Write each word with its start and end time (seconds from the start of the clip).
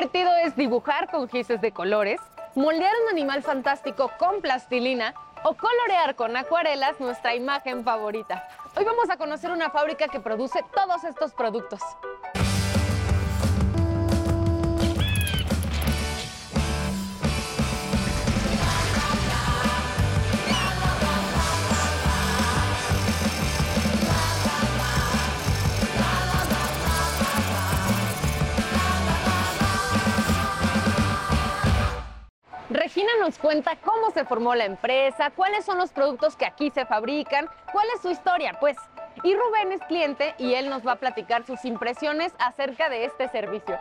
divertido 0.00 0.34
es 0.36 0.56
dibujar 0.56 1.10
con 1.10 1.28
gises 1.28 1.60
de 1.60 1.72
colores, 1.72 2.18
moldear 2.54 2.92
un 3.02 3.10
animal 3.10 3.42
fantástico 3.42 4.10
con 4.18 4.40
plastilina 4.40 5.12
o 5.44 5.54
colorear 5.54 6.16
con 6.16 6.34
acuarelas 6.38 6.98
nuestra 7.00 7.34
imagen 7.34 7.84
favorita. 7.84 8.48
Hoy 8.78 8.84
vamos 8.84 9.10
a 9.10 9.18
conocer 9.18 9.50
una 9.50 9.68
fábrica 9.68 10.08
que 10.08 10.18
produce 10.18 10.64
todos 10.74 11.04
estos 11.04 11.34
productos. 11.34 11.82
Regina 33.00 33.24
nos 33.24 33.38
cuenta 33.38 33.76
cómo 33.82 34.10
se 34.10 34.26
formó 34.26 34.54
la 34.54 34.66
empresa, 34.66 35.30
cuáles 35.30 35.64
son 35.64 35.78
los 35.78 35.90
productos 35.90 36.36
que 36.36 36.44
aquí 36.44 36.70
se 36.70 36.84
fabrican, 36.84 37.48
cuál 37.72 37.86
es 37.94 38.02
su 38.02 38.10
historia, 38.10 38.58
pues. 38.60 38.76
Y 39.22 39.34
Rubén 39.34 39.72
es 39.72 39.80
cliente 39.84 40.34
y 40.36 40.52
él 40.52 40.68
nos 40.68 40.86
va 40.86 40.92
a 40.92 40.96
platicar 40.96 41.46
sus 41.46 41.64
impresiones 41.64 42.34
acerca 42.38 42.90
de 42.90 43.06
este 43.06 43.28
servicio. 43.28 43.78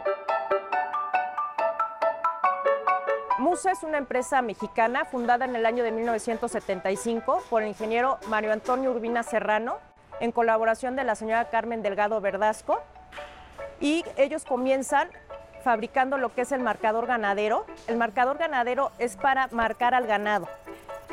Musa 3.40 3.72
es 3.72 3.84
una 3.84 3.98
empresa 3.98 4.42
mexicana 4.42 5.04
fundada 5.04 5.44
en 5.44 5.54
el 5.54 5.66
año 5.66 5.84
de 5.84 5.92
1975 5.92 7.44
por 7.50 7.64
el 7.64 7.68
ingeniero 7.68 8.20
Mario 8.30 8.54
Antonio 8.54 8.90
Urbina 8.92 9.24
Serrano, 9.24 9.80
en 10.22 10.32
colaboración 10.32 10.96
de 10.96 11.04
la 11.04 11.16
señora 11.16 11.50
Carmen 11.50 11.82
Delgado 11.82 12.22
Verdasco. 12.22 12.80
Y 13.82 14.06
ellos 14.16 14.46
comienzan 14.46 15.10
fabricando 15.64 16.18
lo 16.18 16.34
que 16.34 16.42
es 16.42 16.52
el 16.52 16.62
marcador 16.62 17.06
ganadero. 17.06 17.66
El 17.88 17.98
marcador 17.98 18.38
ganadero 18.38 18.92
es 19.00 19.18
para 19.18 19.48
marcar 19.52 19.94
al 19.94 20.08
ganado. 20.08 20.48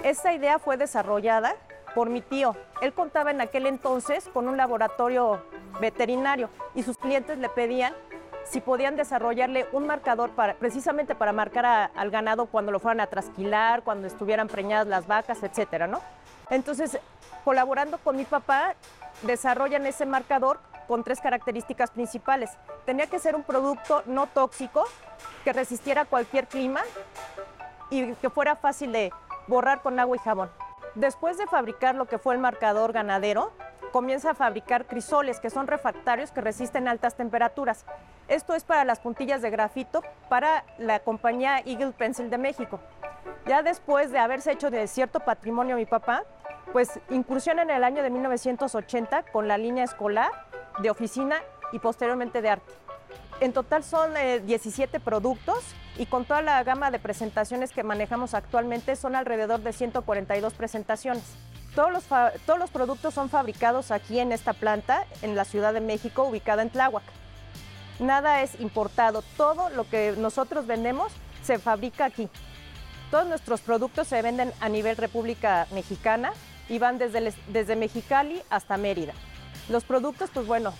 Esta 0.02 0.32
idea 0.32 0.58
fue 0.58 0.76
desarrollada 0.76 1.54
por 1.94 2.10
mi 2.10 2.20
tío. 2.20 2.54
Él 2.80 2.92
contaba 2.92 3.30
en 3.30 3.40
aquel 3.40 3.66
entonces 3.66 4.28
con 4.32 4.48
un 4.48 4.56
laboratorio 4.56 5.42
veterinario 5.80 6.50
y 6.74 6.82
sus 6.82 6.98
clientes 6.98 7.38
le 7.38 7.48
pedían 7.48 7.94
si 8.44 8.60
podían 8.60 8.96
desarrollarle 8.96 9.66
un 9.72 9.86
marcador 9.86 10.30
para, 10.30 10.54
precisamente 10.54 11.14
para 11.14 11.32
marcar 11.32 11.90
al 11.94 12.10
ganado 12.10 12.46
cuando 12.46 12.70
lo 12.70 12.78
fueran 12.78 13.00
a 13.00 13.08
trasquilar, 13.08 13.82
cuando 13.82 14.06
estuvieran 14.06 14.46
preñadas 14.46 14.86
las 14.86 15.06
vacas, 15.06 15.42
etcétera, 15.42 15.86
¿no? 15.86 16.00
Entonces, 16.48 16.98
colaborando 17.44 17.98
con 17.98 18.16
mi 18.16 18.24
papá, 18.24 18.74
desarrollan 19.22 19.86
ese 19.86 20.06
marcador 20.06 20.60
con 20.86 21.04
tres 21.04 21.20
características 21.20 21.90
principales. 21.90 22.50
Tenía 22.84 23.06
que 23.06 23.18
ser 23.18 23.34
un 23.34 23.42
producto 23.42 24.02
no 24.06 24.26
tóxico, 24.26 24.84
que 25.44 25.52
resistiera 25.52 26.04
cualquier 26.04 26.46
clima 26.46 26.80
y 27.90 28.14
que 28.14 28.30
fuera 28.30 28.56
fácil 28.56 28.92
de 28.92 29.12
borrar 29.46 29.82
con 29.82 29.98
agua 29.98 30.16
y 30.16 30.20
jabón. 30.20 30.50
Después 30.94 31.38
de 31.38 31.46
fabricar 31.46 31.94
lo 31.94 32.06
que 32.06 32.18
fue 32.18 32.34
el 32.34 32.40
marcador 32.40 32.92
ganadero, 32.92 33.52
comienza 33.92 34.30
a 34.30 34.34
fabricar 34.34 34.86
crisoles, 34.86 35.40
que 35.40 35.50
son 35.50 35.66
refractarios 35.66 36.30
que 36.30 36.40
resisten 36.40 36.88
altas 36.88 37.16
temperaturas. 37.16 37.84
Esto 38.28 38.54
es 38.54 38.64
para 38.64 38.84
las 38.84 39.00
puntillas 39.00 39.42
de 39.42 39.50
grafito 39.50 40.02
para 40.28 40.64
la 40.78 41.00
compañía 41.00 41.60
Eagle 41.64 41.92
Pencil 41.92 42.28
de 42.28 42.38
México. 42.38 42.80
Ya 43.46 43.62
después 43.62 44.10
de 44.10 44.18
haberse 44.18 44.52
hecho 44.52 44.70
de 44.70 44.86
cierto 44.86 45.20
patrimonio 45.20 45.76
mi 45.76 45.86
papá, 45.86 46.24
pues 46.72 47.00
incursiona 47.10 47.62
en 47.62 47.70
el 47.70 47.84
año 47.84 48.02
de 48.02 48.10
1980 48.10 49.24
con 49.32 49.48
la 49.48 49.58
línea 49.58 49.84
escolar, 49.84 50.30
de 50.78 50.90
oficina 50.90 51.36
y 51.72 51.78
posteriormente 51.78 52.42
de 52.42 52.50
arte. 52.50 52.72
En 53.40 53.52
total 53.52 53.84
son 53.84 54.16
eh, 54.16 54.40
17 54.40 54.98
productos 55.00 55.62
y 55.98 56.06
con 56.06 56.24
toda 56.24 56.42
la 56.42 56.62
gama 56.64 56.90
de 56.90 56.98
presentaciones 56.98 57.72
que 57.72 57.82
manejamos 57.82 58.34
actualmente 58.34 58.96
son 58.96 59.14
alrededor 59.14 59.60
de 59.60 59.72
142 59.72 60.54
presentaciones. 60.54 61.22
Todos 61.74 61.92
los, 61.92 62.04
todos 62.46 62.58
los 62.58 62.70
productos 62.70 63.12
son 63.12 63.28
fabricados 63.28 63.90
aquí 63.90 64.18
en 64.18 64.32
esta 64.32 64.54
planta, 64.54 65.04
en 65.20 65.36
la 65.36 65.44
Ciudad 65.44 65.74
de 65.74 65.80
México, 65.80 66.24
ubicada 66.24 66.62
en 66.62 66.70
Tláhuac. 66.70 67.04
Nada 67.98 68.42
es 68.42 68.58
importado, 68.60 69.22
todo 69.36 69.68
lo 69.70 69.88
que 69.88 70.14
nosotros 70.16 70.66
vendemos 70.66 71.12
se 71.42 71.58
fabrica 71.58 72.06
aquí. 72.06 72.30
Todos 73.10 73.26
nuestros 73.26 73.60
productos 73.60 74.08
se 74.08 74.20
venden 74.22 74.52
a 74.60 74.68
nivel 74.68 74.96
República 74.96 75.66
Mexicana 75.72 76.32
y 76.68 76.78
van 76.78 76.98
desde, 76.98 77.32
desde 77.48 77.76
Mexicali 77.76 78.42
hasta 78.50 78.76
Mérida. 78.76 79.12
Los 79.68 79.84
productos, 79.84 80.30
pues 80.32 80.46
bueno, 80.46 80.72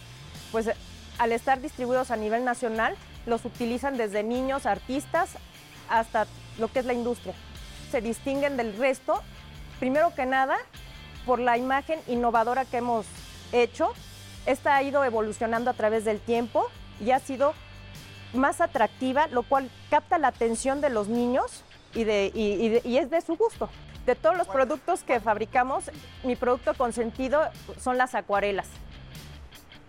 pues 0.52 0.70
al 1.18 1.32
estar 1.32 1.60
distribuidos 1.60 2.10
a 2.10 2.16
nivel 2.16 2.44
nacional, 2.44 2.96
los 3.26 3.44
utilizan 3.44 3.96
desde 3.96 4.22
niños, 4.22 4.66
artistas, 4.66 5.30
hasta 5.88 6.26
lo 6.58 6.68
que 6.68 6.80
es 6.80 6.84
la 6.84 6.92
industria. 6.92 7.34
Se 7.90 8.00
distinguen 8.00 8.56
del 8.56 8.76
resto, 8.76 9.22
primero 9.78 10.14
que 10.14 10.26
nada, 10.26 10.56
por 11.24 11.38
la 11.38 11.58
imagen 11.58 11.98
innovadora 12.06 12.64
que 12.64 12.78
hemos 12.78 13.06
hecho. 13.52 13.92
Esta 14.46 14.76
ha 14.76 14.82
ido 14.82 15.04
evolucionando 15.04 15.70
a 15.70 15.74
través 15.74 16.04
del 16.04 16.20
tiempo 16.20 16.66
y 17.00 17.10
ha 17.10 17.18
sido 17.18 17.54
más 18.32 18.60
atractiva, 18.60 19.26
lo 19.28 19.42
cual 19.42 19.70
capta 19.90 20.18
la 20.18 20.28
atención 20.28 20.80
de 20.80 20.90
los 20.90 21.08
niños 21.08 21.64
y 21.94 22.04
de- 22.04 22.30
y 22.84 22.96
es 22.98 23.10
de 23.10 23.20
su 23.22 23.36
gusto. 23.36 23.68
De 24.06 24.14
todos 24.14 24.36
los 24.36 24.46
productos 24.46 25.02
que 25.02 25.18
fabricamos, 25.18 25.90
mi 26.22 26.36
producto 26.36 26.74
consentido 26.74 27.42
son 27.80 27.98
las 27.98 28.14
acuarelas, 28.14 28.68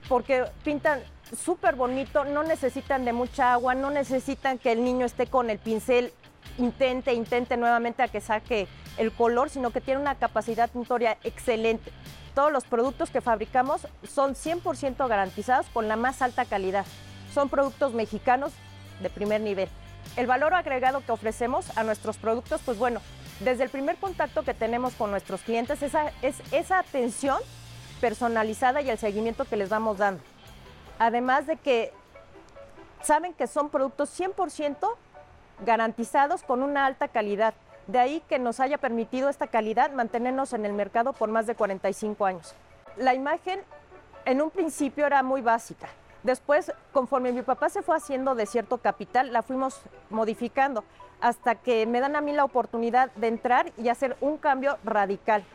porque 0.09 0.45
pintan 0.63 1.03
súper 1.39 1.75
bonito, 1.75 2.25
no 2.25 2.41
necesitan 2.41 3.05
de 3.05 3.13
mucha 3.13 3.53
agua, 3.53 3.75
no 3.75 3.91
necesitan 3.91 4.57
que 4.57 4.71
el 4.71 4.83
niño 4.83 5.05
esté 5.05 5.27
con 5.27 5.51
el 5.51 5.59
pincel, 5.59 6.11
intente, 6.57 7.13
intente 7.13 7.57
nuevamente 7.57 8.01
a 8.01 8.07
que 8.07 8.19
saque 8.19 8.67
el 8.97 9.11
color, 9.11 9.51
sino 9.51 9.69
que 9.69 9.81
tiene 9.81 10.01
una 10.01 10.15
capacidad 10.15 10.67
tintoria 10.67 11.19
excelente. 11.23 11.91
Todos 12.33 12.51
los 12.51 12.65
productos 12.65 13.11
que 13.11 13.21
fabricamos 13.21 13.87
son 14.03 14.33
100% 14.33 15.07
garantizados 15.07 15.67
con 15.67 15.87
la 15.87 15.95
más 15.95 16.23
alta 16.23 16.45
calidad. 16.45 16.87
Son 17.35 17.49
productos 17.49 17.93
mexicanos 17.93 18.51
de 18.99 19.11
primer 19.11 19.41
nivel. 19.41 19.69
El 20.15 20.25
valor 20.25 20.55
agregado 20.55 21.05
que 21.05 21.11
ofrecemos 21.11 21.77
a 21.77 21.83
nuestros 21.83 22.17
productos, 22.17 22.61
pues 22.65 22.79
bueno, 22.79 22.99
desde 23.39 23.63
el 23.63 23.69
primer 23.69 23.97
contacto 23.97 24.43
que 24.43 24.53
tenemos 24.53 24.93
con 24.95 25.11
nuestros 25.11 25.41
clientes 25.41 25.81
esa, 25.81 26.11
es 26.21 26.41
esa 26.51 26.79
atención 26.79 27.37
personalizada 28.01 28.81
y 28.81 28.89
el 28.89 28.97
seguimiento 28.97 29.45
que 29.45 29.57
les 29.57 29.69
vamos 29.69 29.97
dando. 29.97 30.21
Además 30.99 31.45
de 31.47 31.57
que 31.57 31.93
saben 33.01 33.33
que 33.33 33.47
son 33.47 33.69
productos 33.69 34.17
100% 34.19 34.77
garantizados 35.65 36.43
con 36.43 36.63
una 36.63 36.85
alta 36.85 37.07
calidad. 37.07 37.53
De 37.87 37.99
ahí 37.99 38.21
que 38.27 38.37
nos 38.39 38.59
haya 38.59 38.77
permitido 38.77 39.29
esta 39.29 39.47
calidad 39.47 39.91
mantenernos 39.91 40.53
en 40.53 40.65
el 40.65 40.73
mercado 40.73 41.13
por 41.13 41.29
más 41.29 41.47
de 41.47 41.55
45 41.55 42.25
años. 42.25 42.53
La 42.97 43.13
imagen 43.13 43.61
en 44.25 44.41
un 44.41 44.49
principio 44.49 45.05
era 45.05 45.23
muy 45.23 45.41
básica. 45.41 45.87
Después, 46.27 46.73
conforme 46.91 47.31
mi 47.31 47.41
papá 47.41 47.69
se 47.69 47.81
fue 47.81 47.95
haciendo 47.95 48.35
de 48.35 48.45
cierto 48.45 48.79
capital, 48.79 49.31
la 49.31 49.43
fuimos 49.43 49.79
modificando 50.09 50.83
hasta 51.21 51.55
que 51.55 51.85
me 51.85 52.01
dan 52.01 52.17
a 52.17 52.21
mí 52.21 52.33
la 52.33 52.43
oportunidad 52.43 53.11
de 53.15 53.27
entrar 53.27 53.71
y 53.77 53.87
hacer 53.87 54.17
un 54.19 54.35
cambio 54.35 54.77
radical. 54.83 55.45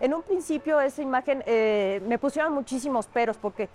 En 0.00 0.12
un 0.12 0.20
principio 0.20 0.82
esa 0.82 1.00
imagen 1.00 1.42
eh, 1.46 2.02
me 2.06 2.18
pusieron 2.18 2.52
muchísimos 2.52 3.06
peros 3.06 3.38
porque 3.38 3.70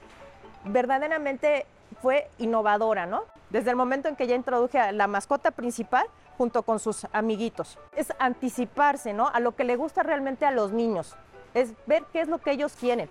verdaderamente 0.65 1.65
fue 2.03 2.29
innovadora, 2.37 3.07
¿no? 3.07 3.23
Desde 3.49 3.71
el 3.71 3.75
momento 3.75 4.07
en 4.07 4.15
que 4.15 4.27
ya 4.27 4.35
introduje 4.35 4.77
a 4.77 4.91
la 4.91 5.07
mascota 5.07 5.49
principal 5.49 6.05
junto 6.37 6.61
con 6.61 6.77
sus 6.77 7.07
amiguitos. 7.13 7.79
Es 7.95 8.13
anticiparse, 8.19 9.11
¿no? 9.11 9.27
A 9.27 9.39
lo 9.39 9.55
que 9.55 9.63
le 9.63 9.75
gusta 9.75 10.03
realmente 10.03 10.45
a 10.45 10.51
los 10.51 10.71
niños. 10.71 11.15
Es 11.55 11.73
ver 11.87 12.03
qué 12.13 12.21
es 12.21 12.27
lo 12.27 12.37
que 12.37 12.51
ellos 12.51 12.75
quieren. 12.79 13.09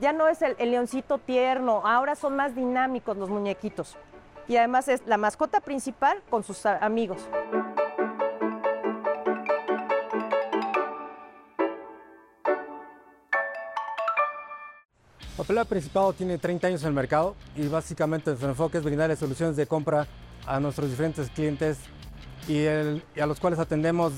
Ya 0.00 0.14
no 0.14 0.28
es 0.28 0.40
el, 0.40 0.56
leoncito 0.58 1.18
tierno, 1.18 1.82
ahora 1.86 2.14
son 2.14 2.34
más 2.34 2.54
dinámicos 2.54 3.18
los 3.18 3.28
muñequitos. 3.28 3.96
Y 4.48 4.56
además 4.56 4.88
es 4.88 5.02
la 5.06 5.18
mascota 5.18 5.60
principal 5.60 6.22
con 6.30 6.42
sus 6.42 6.64
amigos. 6.64 7.28
Papelera 15.36 15.66
Principado 15.66 16.14
tiene 16.14 16.38
30 16.38 16.66
años 16.66 16.82
en 16.82 16.88
el 16.88 16.94
mercado 16.94 17.36
y 17.54 17.68
básicamente 17.68 18.34
su 18.36 18.46
enfoque 18.46 18.78
es 18.78 18.84
brindarle 18.84 19.16
soluciones 19.16 19.56
de 19.56 19.66
compra 19.66 20.06
a 20.46 20.60
nuestros 20.60 20.88
diferentes 20.88 21.28
clientes 21.30 21.78
y 22.48 22.66
a 22.66 23.26
los 23.26 23.38
cuales 23.38 23.58
atendemos 23.58 24.12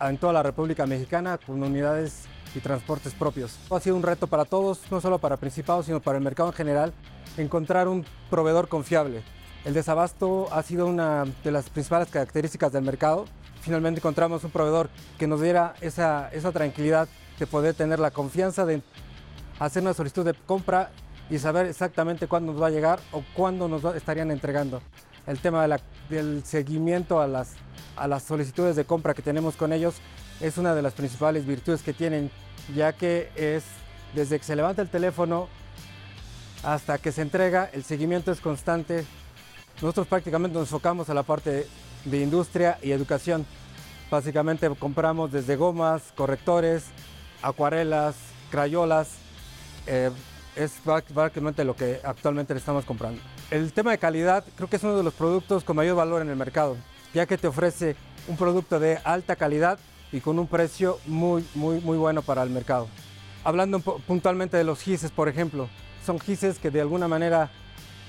en 0.00 0.18
toda 0.18 0.32
la 0.32 0.42
República 0.42 0.86
Mexicana 0.86 1.38
con 1.38 1.62
unidades 1.62 2.24
y 2.54 2.60
transportes 2.60 3.14
propios. 3.14 3.58
Ha 3.70 3.80
sido 3.80 3.96
un 3.96 4.02
reto 4.02 4.26
para 4.26 4.44
todos, 4.44 4.80
no 4.90 5.00
solo 5.00 5.18
para 5.18 5.36
Principado, 5.36 5.82
sino 5.82 6.00
para 6.00 6.18
el 6.18 6.24
mercado 6.24 6.50
en 6.50 6.54
general, 6.54 6.92
encontrar 7.36 7.88
un 7.88 8.04
proveedor 8.30 8.68
confiable. 8.68 9.22
El 9.64 9.74
desabasto 9.74 10.48
ha 10.52 10.62
sido 10.62 10.86
una 10.86 11.24
de 11.42 11.50
las 11.50 11.70
principales 11.70 12.08
características 12.08 12.72
del 12.72 12.84
mercado. 12.84 13.24
Finalmente 13.62 14.00
encontramos 14.00 14.44
un 14.44 14.50
proveedor 14.50 14.90
que 15.18 15.26
nos 15.26 15.40
diera 15.40 15.74
esa, 15.80 16.28
esa 16.32 16.52
tranquilidad 16.52 17.08
de 17.38 17.46
poder 17.46 17.74
tener 17.74 17.98
la 17.98 18.10
confianza 18.10 18.66
de 18.66 18.82
hacer 19.58 19.82
una 19.82 19.94
solicitud 19.94 20.24
de 20.24 20.34
compra 20.34 20.90
y 21.30 21.38
saber 21.38 21.66
exactamente 21.66 22.28
cuándo 22.28 22.52
nos 22.52 22.62
va 22.62 22.66
a 22.66 22.70
llegar 22.70 23.00
o 23.12 23.22
cuándo 23.34 23.66
nos 23.68 23.82
estarían 23.94 24.30
entregando. 24.30 24.82
El 25.26 25.38
tema 25.38 25.66
del 26.08 26.44
seguimiento 26.44 27.20
a 27.20 27.26
las, 27.26 27.52
a 27.96 28.08
las 28.08 28.22
solicitudes 28.22 28.76
de 28.76 28.84
compra 28.84 29.14
que 29.14 29.22
tenemos 29.22 29.56
con 29.56 29.72
ellos 29.72 29.94
es 30.40 30.58
una 30.58 30.74
de 30.74 30.82
las 30.82 30.94
principales 30.94 31.46
virtudes 31.46 31.82
que 31.82 31.92
tienen, 31.92 32.30
ya 32.74 32.92
que 32.92 33.30
es 33.36 33.64
desde 34.14 34.38
que 34.38 34.44
se 34.44 34.56
levanta 34.56 34.82
el 34.82 34.88
teléfono 34.88 35.48
hasta 36.62 36.98
que 36.98 37.12
se 37.12 37.22
entrega, 37.22 37.68
el 37.72 37.84
seguimiento 37.84 38.32
es 38.32 38.40
constante. 38.40 39.04
Nosotros 39.76 40.06
prácticamente 40.06 40.54
nos 40.54 40.68
enfocamos 40.68 41.10
a 41.10 41.14
la 41.14 41.22
parte 41.22 41.66
de 42.04 42.20
industria 42.20 42.78
y 42.82 42.92
educación. 42.92 43.44
Básicamente 44.10 44.68
compramos 44.78 45.32
desde 45.32 45.56
gomas, 45.56 46.02
correctores, 46.16 46.84
acuarelas, 47.42 48.14
crayolas. 48.50 49.08
Eh, 49.86 50.10
es 50.56 50.72
básicamente 50.84 51.64
lo 51.64 51.74
que 51.76 52.00
actualmente 52.04 52.54
le 52.54 52.60
estamos 52.60 52.84
comprando. 52.84 53.20
El 53.50 53.72
tema 53.72 53.90
de 53.90 53.98
calidad 53.98 54.44
creo 54.56 54.68
que 54.68 54.76
es 54.76 54.82
uno 54.82 54.96
de 54.96 55.02
los 55.02 55.14
productos 55.14 55.64
con 55.64 55.76
mayor 55.76 55.96
valor 55.96 56.22
en 56.22 56.30
el 56.30 56.36
mercado, 56.36 56.76
ya 57.12 57.26
que 57.26 57.38
te 57.38 57.46
ofrece 57.46 57.94
un 58.26 58.36
producto 58.36 58.80
de 58.80 58.98
alta 59.04 59.36
calidad 59.36 59.78
y 60.12 60.20
con 60.20 60.38
un 60.38 60.46
precio 60.46 60.98
muy, 61.06 61.46
muy, 61.54 61.80
muy 61.80 61.98
bueno 61.98 62.22
para 62.22 62.42
el 62.42 62.50
mercado. 62.50 62.88
Hablando 63.44 63.80
puntualmente 63.80 64.56
de 64.56 64.64
los 64.64 64.80
gises, 64.80 65.10
por 65.10 65.28
ejemplo, 65.28 65.68
son 66.04 66.18
gises 66.18 66.58
que 66.58 66.70
de 66.70 66.80
alguna 66.80 67.08
manera 67.08 67.50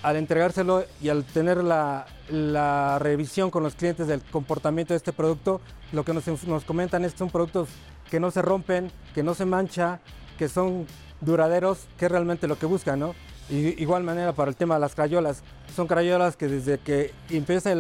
al 0.04 0.16
entregárselo 0.18 0.86
y 1.02 1.10
al 1.10 1.26
tener 1.26 1.64
la, 1.64 2.06
la, 2.30 3.00
revisión 3.00 3.50
con 3.50 3.64
los 3.64 3.76
clientes 3.76 4.08
del 4.08 4.22
comportamiento 4.22 4.94
de 4.94 4.98
este 4.98 5.14
producto, 5.14 5.62
lo 5.92 6.06
que 6.06 6.14
nos, 6.14 6.28
nos, 6.46 6.64
comentan 6.64 7.04
es 7.04 7.14
que 7.14 7.18
son 7.18 7.32
productos 7.32 7.70
que 8.10 8.20
no 8.20 8.30
se 8.30 8.44
rompen, 8.44 8.92
que 9.16 9.24
no 9.24 9.34
se 9.34 9.46
mancha, 9.46 10.00
que 10.38 10.48
son 10.48 10.86
duraderos, 11.22 11.88
que 11.98 12.06
es 12.06 12.12
realmente 12.12 12.48
lo 12.48 12.58
que 12.60 12.68
buscan, 12.68 13.00
¿no? 13.00 13.16
Igual 13.50 14.04
manera 14.04 14.34
para 14.34 14.50
el 14.50 14.56
tema 14.56 14.76
de 14.76 14.82
las 14.82 14.96
crayolas, 14.96 15.44
son 15.76 15.86
crayolas 15.86 16.36
que 16.36 16.48
desde 16.48 16.80
que 16.80 17.14
empieza 17.30 17.72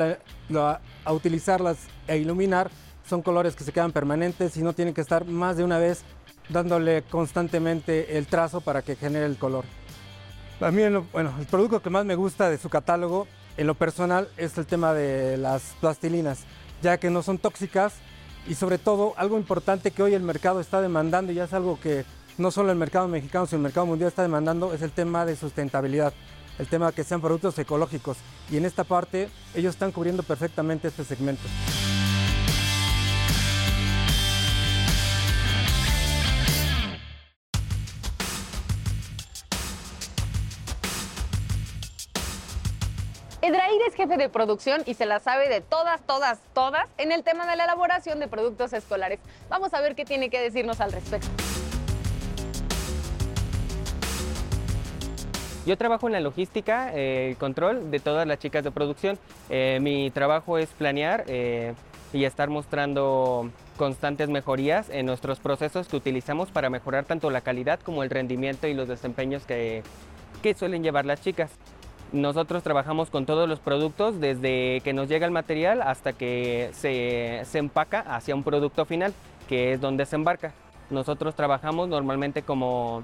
a 1.04 1.14
utilizarlas 1.14 1.78
e 2.08 2.18
iluminar, 2.18 2.70
son 3.08 3.22
colores 3.22 3.56
que 3.56 3.64
se 3.64 3.72
quedan 3.72 3.92
permanentes 3.92 4.58
y 4.58 4.62
no 4.62 4.74
tienen 4.74 4.94
que 4.94 5.02
estar 5.02 5.26
más 5.26 5.58
de 5.58 5.64
una 5.64 5.80
vez 5.80 6.04
dándole 6.50 7.04
constantemente 7.04 8.18
el 8.18 8.28
trazo 8.28 8.62
para 8.62 8.84
que 8.84 8.96
genere 8.96 9.26
el 9.26 9.38
color. 9.38 9.66
A 10.62 10.72
mí, 10.72 10.84
bueno, 11.12 11.34
el 11.40 11.46
producto 11.48 11.82
que 11.82 11.90
más 11.90 12.06
me 12.06 12.16
gusta 12.16 12.50
de 12.50 12.58
su 12.58 12.70
catálogo, 12.70 13.28
en 13.58 13.68
lo 13.68 13.74
personal, 13.74 14.30
es 14.38 14.58
el 14.58 14.66
tema 14.66 14.94
de 14.94 15.38
las 15.38 15.76
plastilinas, 15.82 16.44
ya 16.82 16.98
que 16.98 17.10
no 17.10 17.24
son 17.24 17.38
tóxicas 17.38 17.94
y 18.48 18.56
sobre 18.56 18.78
todo 18.78 19.14
algo 19.18 19.38
importante 19.38 19.92
que 19.92 20.04
hoy 20.04 20.14
el 20.14 20.22
mercado 20.22 20.60
está 20.60 20.82
demandando 20.82 21.32
y 21.32 21.36
ya 21.36 21.46
es 21.46 21.54
algo 21.54 21.80
que 21.80 22.06
no 22.38 22.52
solo 22.52 22.72
el 22.72 22.78
mercado 22.78 23.08
mexicano, 23.08 23.46
sino 23.46 23.58
el 23.58 23.64
mercado 23.64 23.86
mundial 23.86 24.10
está 24.10 24.22
demandando, 24.22 24.74
es 24.74 24.82
el 24.82 24.92
tema 24.92 25.26
de 25.26 25.36
sustentabilidad, 25.36 26.14
el 26.60 26.68
tema 26.68 26.88
de 26.88 26.94
que 26.94 27.04
sean 27.04 27.22
productos 27.22 27.58
ecológicos. 27.60 28.18
Y 28.52 28.58
en 28.58 28.66
esta 28.66 28.84
parte 28.84 29.30
ellos 29.54 29.74
están 29.74 29.92
cubriendo 29.92 30.24
perfectamente 30.24 30.88
este 30.88 31.04
segmento. 31.04 31.44
Edraíd 43.42 43.80
es 43.88 43.94
jefe 43.94 44.18
de 44.18 44.28
producción 44.28 44.81
y 44.88 44.96
se 44.96 45.06
la 45.06 45.20
sabe 45.20 45.48
de 45.50 45.62
todas, 45.62 46.02
todas, 46.02 46.40
todas 46.56 46.90
en 46.98 47.12
el 47.12 47.24
tema 47.24 47.46
de 47.46 47.56
la 47.56 47.66
elaboración 47.66 48.20
de 48.20 48.28
productos 48.28 48.74
escolares. 48.74 49.20
Vamos 49.50 49.72
a 49.76 49.81
ver 49.81 49.94
qué 49.94 50.04
tiene 50.04 50.31
que 50.31 50.42
decirnos 50.42 50.81
al 50.81 50.92
respecto. 50.92 51.28
Yo 55.66 55.78
trabajo 55.78 56.06
en 56.06 56.14
la 56.14 56.20
logística, 56.20 56.92
el 56.92 57.34
eh, 57.34 57.36
control 57.40 57.90
de 57.90 58.00
todas 58.00 58.28
las 58.28 58.38
chicas 58.38 58.64
de 58.64 58.70
producción. 58.70 59.18
Eh, 59.50 59.80
mi 59.82 60.12
trabajo 60.12 60.60
es 60.60 60.70
planear 60.70 61.24
eh, 61.28 61.74
y 62.14 62.26
estar 62.26 62.52
mostrando 62.52 63.50
constantes 63.76 64.30
mejorías 64.30 64.92
en 64.92 65.08
nuestros 65.08 65.40
procesos 65.40 65.88
que 65.88 65.96
utilizamos 65.96 66.52
para 66.52 66.70
mejorar 66.70 67.06
tanto 67.06 67.32
la 67.32 67.42
calidad 67.42 67.80
como 67.80 68.04
el 68.04 68.12
rendimiento 68.12 68.68
y 68.68 68.76
los 68.76 68.88
desempeños 68.88 69.44
que, 69.46 69.82
que 70.44 70.54
suelen 70.54 70.84
llevar 70.84 71.08
las 71.08 71.22
chicas. 71.22 71.50
Nosotros 72.12 72.62
trabajamos 72.62 73.10
con 73.10 73.26
todos 73.26 73.50
los 73.50 73.60
productos 73.60 74.20
desde 74.20 74.82
que 74.84 74.94
nos 74.94 75.10
llega 75.10 75.26
el 75.26 75.32
material 75.32 75.82
hasta 75.82 76.14
que 76.14 76.70
se, 76.74 77.42
empaca 77.58 78.02
hacia 78.02 78.36
un 78.36 78.44
producto 78.44 78.86
final, 78.86 79.16
que 79.50 79.74
es 79.74 79.82
donde 79.82 80.06
se 80.06 80.16
embarca. 80.16 80.54
Nosotros 80.92 81.34
trabajamos 81.34 81.90
normalmente 81.90 82.44
como, 82.44 83.02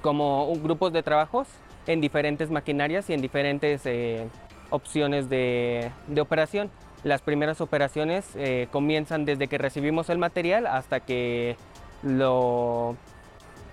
como 0.00 0.50
grupos 0.56 0.94
de 0.94 1.02
trabajos 1.02 1.46
en 1.86 2.00
diferentes 2.00 2.50
maquinarias 2.50 3.10
y 3.10 3.14
en 3.14 3.20
diferentes 3.20 3.82
eh, 3.84 4.28
opciones 4.70 5.28
de, 5.28 5.90
operación. 6.20 6.70
Las 7.02 7.20
primeras 7.20 7.60
operaciones 7.60 8.24
eh, 8.34 8.68
comienzan 8.70 9.24
desde 9.24 9.48
que 9.48 9.58
recibimos 9.58 10.08
el 10.08 10.18
material 10.18 10.66
hasta 10.66 11.00
que 11.00 11.56
lo 12.02 12.96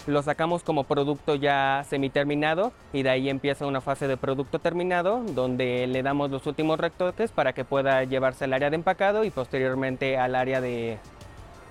lo 0.08 0.24
sacamos 0.24 0.64
como 0.64 0.86
producto 0.86 1.36
ya 1.36 1.86
semiterminado 1.88 2.72
y 2.92 3.04
de 3.04 3.10
ahí 3.12 3.30
empieza 3.30 3.68
una 3.68 3.82
fase 3.82 4.08
de 4.08 4.18
producto 4.18 4.60
terminado 4.60 5.24
donde 5.24 5.86
le 5.88 6.02
damos 6.02 6.32
los 6.32 6.48
últimos 6.48 6.80
retoques 6.80 7.32
para 7.32 7.54
que 7.54 7.66
pueda 7.66 8.04
llevarse 8.04 8.46
al 8.46 8.54
área 8.54 8.70
de 8.70 8.76
empacado 8.76 9.24
y 9.24 9.30
posteriormente 9.30 10.18
al 10.18 10.36
área 10.36 10.60
de, 10.60 10.98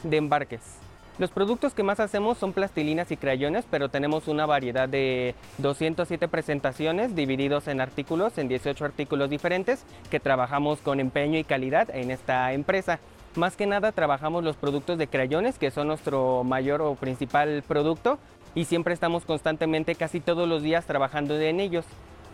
de 0.05 0.17
embarques. 0.17 0.79
Los 1.21 1.31
productos 1.31 1.75
que 1.75 1.83
más 1.83 2.01
hacemos 2.01 2.39
son 2.39 2.55
plastilinas 2.55 3.13
y 3.13 3.19
crayones, 3.19 3.67
pero 3.71 3.91
tenemos 3.91 4.27
una 4.27 4.47
variedad 4.47 4.89
de 4.89 5.35
207 5.59 6.29
presentaciones 6.29 7.15
divididos 7.15 7.69
en 7.69 7.83
artículos, 7.83 8.39
en 8.39 8.49
18 8.49 8.83
artículos 8.87 9.29
diferentes 9.29 9.85
que 10.11 10.19
trabajamos 10.19 10.81
con 10.81 10.99
empeño 10.99 11.39
y 11.39 11.45
calidad 11.45 11.95
en 11.95 12.11
esta 12.11 12.55
empresa. 12.55 13.01
Más 13.37 13.55
que 13.55 13.67
nada 13.67 13.93
trabajamos 13.93 14.45
los 14.45 14.57
productos 14.57 14.97
de 14.97 15.09
crayones, 15.09 15.59
que 15.59 15.71
son 15.71 15.89
nuestro 15.89 16.43
mayor 16.43 16.81
o 16.81 16.95
principal 16.95 17.63
producto, 17.69 18.19
y 18.55 18.65
siempre 18.65 18.95
estamos 18.95 19.27
constantemente, 19.27 19.97
casi 19.97 20.21
todos 20.21 20.49
los 20.49 20.63
días, 20.63 20.87
trabajando 20.87 21.39
en 21.39 21.61
ellos. 21.61 21.85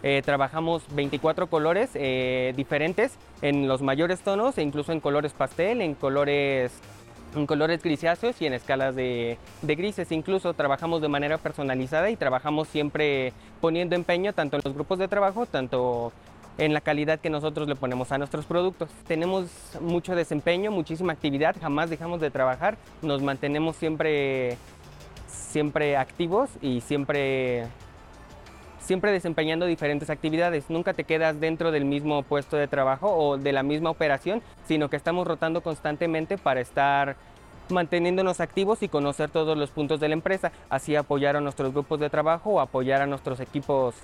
Eh, 0.04 0.22
trabajamos 0.24 0.84
24 0.94 1.48
colores 1.48 1.90
eh, 1.94 2.52
diferentes 2.56 3.16
en 3.42 3.66
los 3.66 3.82
mayores 3.82 4.20
tonos 4.20 4.58
e 4.58 4.62
incluso 4.62 4.92
en 4.92 5.00
colores 5.00 5.32
pastel, 5.32 5.80
en 5.80 5.94
colores, 5.94 6.70
en 7.36 7.46
colores 7.46 7.82
grisáceos 7.82 8.40
y 8.40 8.46
en 8.46 8.54
escalas 8.54 8.94
de, 8.94 9.38
de, 9.62 9.74
grises. 9.74 10.10
Incluso 10.12 10.54
trabajamos 10.54 11.00
de 11.02 11.08
manera 11.08 11.38
personalizada 11.38 12.10
y 12.10 12.16
trabajamos 12.16 12.68
siempre 12.68 13.32
poniendo 13.60 13.94
empeño 13.94 14.32
tanto 14.32 14.56
en 14.56 14.62
los 14.64 14.74
grupos 14.74 14.98
de 14.98 15.08
trabajo, 15.08 15.46
tanto 15.46 16.12
en 16.58 16.72
la 16.72 16.80
calidad 16.80 17.20
que 17.20 17.30
nosotros 17.30 17.68
le 17.68 17.76
ponemos 17.76 18.12
a 18.12 18.18
nuestros 18.18 18.46
productos. 18.46 18.88
Tenemos 19.06 19.46
mucho 19.80 20.14
desempeño, 20.14 20.70
muchísima 20.70 21.12
actividad, 21.12 21.56
jamás 21.60 21.90
dejamos 21.90 22.20
de 22.20 22.30
trabajar, 22.30 22.78
nos 23.02 23.22
mantenemos 23.22 23.76
siempre, 23.76 24.56
siempre 25.26 25.96
activos 25.96 26.50
y 26.62 26.80
siempre, 26.80 27.66
siempre 28.86 29.10
desempeñando 29.10 29.66
diferentes 29.66 30.08
actividades. 30.10 30.70
Nunca 30.70 30.94
te 30.94 31.04
quedas 31.04 31.40
dentro 31.40 31.72
del 31.72 31.84
mismo 31.84 32.22
puesto 32.22 32.56
de 32.56 32.68
trabajo 32.68 33.12
o 33.12 33.36
de 33.36 33.52
la 33.52 33.62
misma 33.62 33.90
operación, 33.90 34.42
sino 34.64 34.88
que 34.88 34.96
estamos 34.96 35.26
rotando 35.26 35.60
constantemente 35.60 36.38
para 36.38 36.60
estar 36.60 37.16
manteniéndonos 37.68 38.40
activos 38.40 38.84
y 38.84 38.88
conocer 38.88 39.28
todos 39.28 39.58
los 39.58 39.70
puntos 39.70 39.98
de 39.98 40.08
la 40.08 40.14
empresa, 40.14 40.52
así 40.70 40.94
apoyar 40.94 41.34
a 41.36 41.40
nuestros 41.40 41.72
grupos 41.72 41.98
de 41.98 42.08
trabajo 42.08 42.50
o 42.50 42.60
apoyar 42.60 43.02
a 43.02 43.06
nuestros 43.06 43.40
equipos 43.40 43.96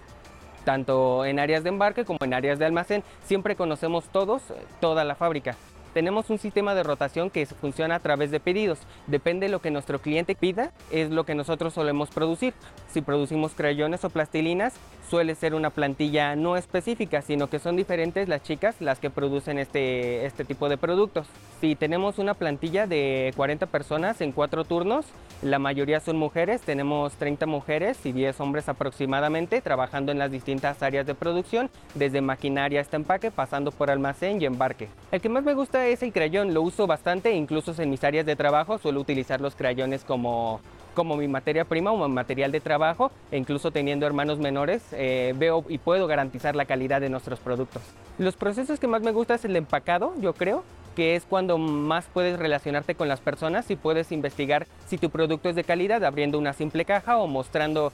tanto 0.65 1.25
en 1.25 1.39
áreas 1.39 1.63
de 1.63 1.71
embarque 1.71 2.05
como 2.05 2.19
en 2.23 2.35
áreas 2.35 2.59
de 2.59 2.67
almacén. 2.67 3.05
Siempre 3.25 3.55
conocemos 3.55 4.05
todos, 4.07 4.43
eh, 4.51 4.55
toda 4.81 5.05
la 5.05 5.15
fábrica. 5.15 5.57
Tenemos 5.95 6.31
un 6.31 6.39
sistema 6.39 6.75
de 6.75 6.83
rotación 6.83 7.31
que 7.31 7.45
funciona 7.47 7.97
a 7.97 8.01
través 8.01 8.31
de 8.31 8.41
pedidos. 8.41 8.79
Depende 9.07 9.47
de 9.47 9.53
lo 9.53 9.61
que 9.61 9.71
nuestro 9.71 10.01
cliente 10.01 10.35
pida, 10.35 10.73
es 10.91 11.11
lo 11.11 11.25
que 11.25 11.35
nosotros 11.35 11.75
solemos 11.75 12.11
producir. 12.11 12.55
Si 12.89 13.03
producimos 13.03 13.53
crayones 13.55 14.05
o 14.05 14.11
plastilinas, 14.11 14.75
suele 15.13 15.35
ser 15.35 15.55
una 15.55 15.69
plantilla 15.69 16.37
no 16.37 16.57
específica, 16.57 17.21
sino 17.21 17.51
que 17.51 17.59
son 17.59 17.77
diferentes 17.77 18.31
las 18.31 18.43
chicas 18.43 18.77
las 18.81 18.99
que 18.99 19.11
producen 19.11 19.59
este, 19.59 20.25
este 20.25 20.43
tipo 20.47 20.71
de 20.71 20.79
productos. 20.79 21.27
Si 21.61 21.77
tenemos 21.77 22.19
una 22.19 22.33
plantilla 22.33 22.87
de 22.87 23.31
40 23.37 23.67
personas 23.67 24.23
en 24.23 24.33
cuatro 24.33 24.65
turnos, 24.65 25.05
la 25.43 25.59
mayoría 25.59 26.01
son 26.01 26.17
mujeres, 26.17 26.63
tenemos 26.63 27.13
30 27.17 27.45
mujeres 27.45 28.07
y 28.07 28.13
10 28.13 28.41
hombres 28.41 28.71
aproximadamente 28.71 29.61
trabajando 29.61 30.13
en 30.13 30.19
las 30.19 30.31
distintas 30.31 30.83
áreas 30.83 31.05
de 31.07 31.15
producción, 31.15 31.69
desde 31.95 32.23
maquinaria 32.23 32.81
hasta 32.81 32.97
empaque, 32.97 33.31
pasando 33.31 33.71
por 33.71 33.91
almacén 33.91 34.41
y 34.41 34.47
embarque. 34.47 34.89
El 35.11 35.21
que 35.21 35.29
más 35.29 35.45
me 35.45 35.53
gusta 35.53 35.89
es 35.89 36.03
el 36.03 36.15
crayón, 36.15 36.55
lo 36.55 36.63
uso 36.63 36.87
bastante, 36.87 37.35
incluso 37.35 37.75
en 37.83 37.91
mis 37.91 38.03
áreas 38.03 38.25
de 38.25 38.35
trabajo 38.35 38.79
suelo 38.79 38.99
utilizar 38.99 39.43
los 39.43 39.57
crayones 39.57 40.05
como 40.05 40.63
como 40.95 41.17
mi 41.17 41.29
materia 41.29 41.65
prima 41.65 41.91
o 41.93 42.09
mi 42.09 42.15
material 42.15 42.53
de 42.53 42.61
trabajo 42.61 43.11
e 43.31 43.39
incluso 43.39 43.71
teniendo 43.71 44.07
hermanos 44.07 44.39
menores 44.39 44.83
eh, 44.93 45.35
veo 45.37 45.65
y 45.69 45.79
puedo 45.79 46.07
garantizar 46.07 46.55
la 46.57 46.65
calidad 46.65 47.01
de 47.01 47.09
nuestros 47.09 47.39
productos. 47.41 47.83
Los 48.19 48.37
procesos 48.37 48.79
que 48.79 48.87
más 48.87 49.03
me 49.03 49.13
gusta 49.13 49.35
es 49.35 49.45
el 49.45 49.57
empacado, 49.57 50.15
yo 50.21 50.35
creo, 50.35 50.65
que 50.95 51.17
es 51.17 51.25
cuando 51.25 51.59
más 51.59 52.07
puedes 52.13 52.39
relacionarte 52.39 52.95
con 52.95 53.09
las 53.09 53.21
personas 53.21 53.71
y 53.71 53.77
puedes 53.77 54.13
investigar 54.13 54.67
si 54.87 54.99
tu 54.99 55.11
producto 55.11 55.49
es 55.49 55.57
de 55.57 55.65
calidad 55.65 56.05
abriendo 56.05 56.39
una 56.39 56.53
simple 56.53 56.85
caja 56.85 57.17
o 57.17 57.27
mostrando 57.27 57.93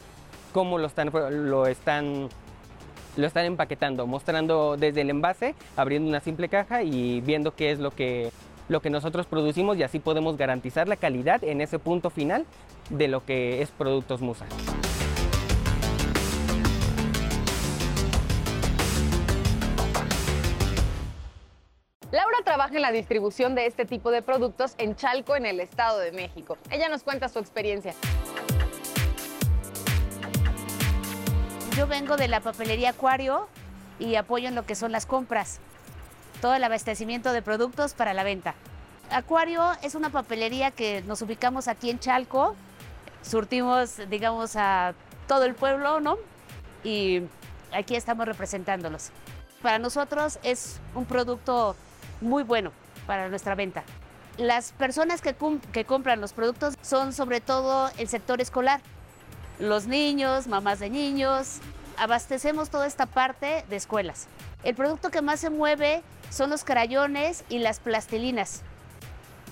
cómo 0.52 0.78
lo 0.78 0.86
están, 0.86 1.10
lo 1.12 1.66
están 1.66 2.28
lo 3.16 3.26
están 3.26 3.46
empaquetando, 3.46 4.06
mostrando 4.06 4.76
desde 4.76 5.00
el 5.00 5.10
envase, 5.10 5.56
abriendo 5.76 6.08
una 6.08 6.20
simple 6.20 6.48
caja 6.48 6.84
y 6.84 7.20
viendo 7.20 7.52
qué 7.52 7.72
es 7.72 7.80
lo 7.80 7.90
que, 7.90 8.30
lo 8.68 8.80
que 8.80 8.90
nosotros 8.90 9.26
producimos 9.26 9.76
y 9.78 9.82
así 9.82 9.98
podemos 9.98 10.36
garantizar 10.36 10.88
la 10.88 10.96
calidad 10.96 11.42
en 11.42 11.60
ese 11.60 11.78
punto 11.78 12.10
final 12.10 12.46
de 12.90 13.08
lo 13.08 13.24
que 13.24 13.62
es 13.62 13.70
Productos 13.70 14.20
Musa. 14.20 14.46
Laura 22.10 22.38
trabaja 22.42 22.74
en 22.74 22.82
la 22.82 22.90
distribución 22.90 23.54
de 23.54 23.66
este 23.66 23.84
tipo 23.84 24.10
de 24.10 24.22
productos 24.22 24.74
en 24.78 24.96
Chalco, 24.96 25.36
en 25.36 25.44
el 25.44 25.60
Estado 25.60 25.98
de 25.98 26.10
México. 26.12 26.56
Ella 26.70 26.88
nos 26.88 27.02
cuenta 27.02 27.28
su 27.28 27.38
experiencia. 27.38 27.92
Yo 31.76 31.86
vengo 31.86 32.16
de 32.16 32.28
la 32.28 32.40
papelería 32.40 32.90
Acuario 32.90 33.46
y 33.98 34.14
apoyo 34.14 34.48
en 34.48 34.54
lo 34.54 34.64
que 34.64 34.74
son 34.74 34.90
las 34.90 35.04
compras, 35.04 35.60
todo 36.40 36.54
el 36.54 36.64
abastecimiento 36.64 37.32
de 37.32 37.42
productos 37.42 37.94
para 37.94 38.14
la 38.14 38.24
venta. 38.24 38.54
Acuario 39.10 39.72
es 39.82 39.94
una 39.94 40.10
papelería 40.10 40.70
que 40.70 41.02
nos 41.06 41.22
ubicamos 41.22 41.68
aquí 41.68 41.90
en 41.90 41.98
Chalco, 41.98 42.54
surtimos, 43.22 43.96
digamos, 44.08 44.56
a 44.56 44.94
todo 45.26 45.44
el 45.44 45.54
pueblo, 45.54 46.00
¿no? 46.00 46.16
Y 46.84 47.22
aquí 47.72 47.96
estamos 47.96 48.26
representándolos. 48.26 49.10
Para 49.62 49.78
nosotros 49.78 50.38
es 50.42 50.80
un 50.94 51.04
producto 51.04 51.74
muy 52.20 52.42
bueno 52.42 52.72
para 53.06 53.28
nuestra 53.28 53.54
venta. 53.54 53.82
Las 54.36 54.72
personas 54.72 55.20
que, 55.20 55.34
que 55.72 55.84
compran 55.84 56.20
los 56.20 56.32
productos 56.32 56.74
son 56.80 57.12
sobre 57.12 57.40
todo 57.40 57.90
el 57.98 58.08
sector 58.08 58.40
escolar, 58.40 58.80
los 59.58 59.86
niños, 59.86 60.46
mamás 60.46 60.78
de 60.78 60.90
niños, 60.90 61.58
abastecemos 61.96 62.70
toda 62.70 62.86
esta 62.86 63.06
parte 63.06 63.64
de 63.68 63.76
escuelas. 63.76 64.28
El 64.62 64.74
producto 64.74 65.10
que 65.10 65.22
más 65.22 65.40
se 65.40 65.50
mueve 65.50 66.02
son 66.30 66.50
los 66.50 66.64
crayones 66.64 67.44
y 67.48 67.58
las 67.58 67.80
plastilinas 67.80 68.62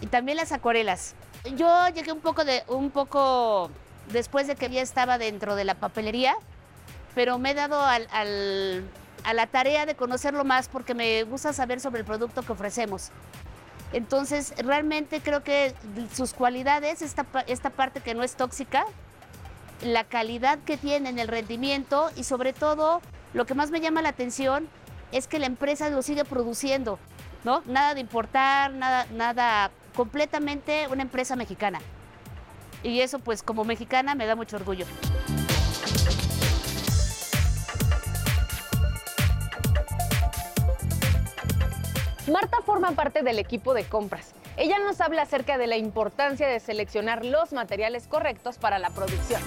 y 0.01 0.07
también 0.07 0.37
las 0.37 0.53
acuarelas. 0.53 1.15
Yo 1.57 1.89
llegué 1.89 2.13
un 2.13 2.21
poco, 2.21 2.45
de, 2.45 2.65
un 2.69 2.91
poco 2.91 3.71
después 4.11 4.47
de 4.47 4.57
que 4.57 4.69
ya 4.69 4.83
estaba 4.83 5.19
dentro 5.19 5.57
de 5.57 5.65
la 5.65 5.75
papelería, 5.75 6.37
pero 7.15 7.39
me 7.39 7.53
he 7.53 7.55
dado 7.55 7.81
al, 7.81 8.07
a 8.13 9.35
la 9.35 9.47
tarea 9.47 9.87
de 9.87 9.95
conocerlo 9.95 10.45
más 10.45 10.69
porque 10.69 10.95
me 10.95 11.23
gusta 11.25 11.53
saber 11.53 11.81
sobre 11.81 12.01
el 12.01 12.07
producto 12.07 12.43
que 12.43 12.53
ofrecemos. 12.53 13.11
Entonces, 13.93 14.53
realmente 14.59 15.21
creo 15.21 15.45
que 15.45 15.73
sus 16.13 16.35
cualidades, 16.35 17.03
esta, 17.03 17.25
esta 17.47 17.71
parte 17.71 18.01
que 18.01 18.15
no 18.15 18.25
es 18.25 18.35
tóxica, 18.35 18.85
la 19.83 20.05
calidad 20.05 20.59
que 20.61 20.77
tienen, 20.77 21.19
el 21.19 21.29
rendimiento 21.29 22.11
y 22.17 22.25
sobre 22.25 22.53
todo 22.53 23.01
lo 23.35 23.47
que 23.47 23.55
más 23.55 23.71
me 23.71 23.81
llama 23.81 24.03
la 24.03 24.09
atención 24.09 24.69
es 25.13 25.27
que 25.27 25.39
la 25.39 25.47
empresa 25.47 25.89
lo 25.91 26.03
sigue 26.03 26.25
produciendo, 26.25 26.99
¿no? 27.45 27.63
Nada 27.67 27.95
de 27.95 28.01
importar, 28.01 28.73
nada, 28.73 29.07
nada, 29.13 29.71
completamente 29.95 30.87
una 30.91 31.03
empresa 31.03 31.37
mexicana. 31.37 31.81
Y 32.83 33.01
eso 33.01 33.19
pues 33.19 33.43
como 33.43 33.65
mexicana 33.65 34.15
me 34.15 34.27
da 34.27 34.37
mucho 34.37 34.57
orgullo. 34.57 34.87
Marta 42.31 42.59
forma 42.65 42.91
parte 42.93 43.23
del 43.23 43.39
equipo 43.39 43.73
de 43.73 43.85
compras. 43.85 44.35
Ella 44.57 44.79
nos 44.79 45.01
habla 45.01 45.23
acerca 45.23 45.59
de 45.59 45.69
la 45.69 45.77
importancia 45.77 46.49
de 46.49 46.59
seleccionar 46.59 47.25
los 47.25 47.53
materiales 47.53 48.09
correctos 48.09 48.59
para 48.59 48.79
la 48.79 48.91
producción. 48.91 49.41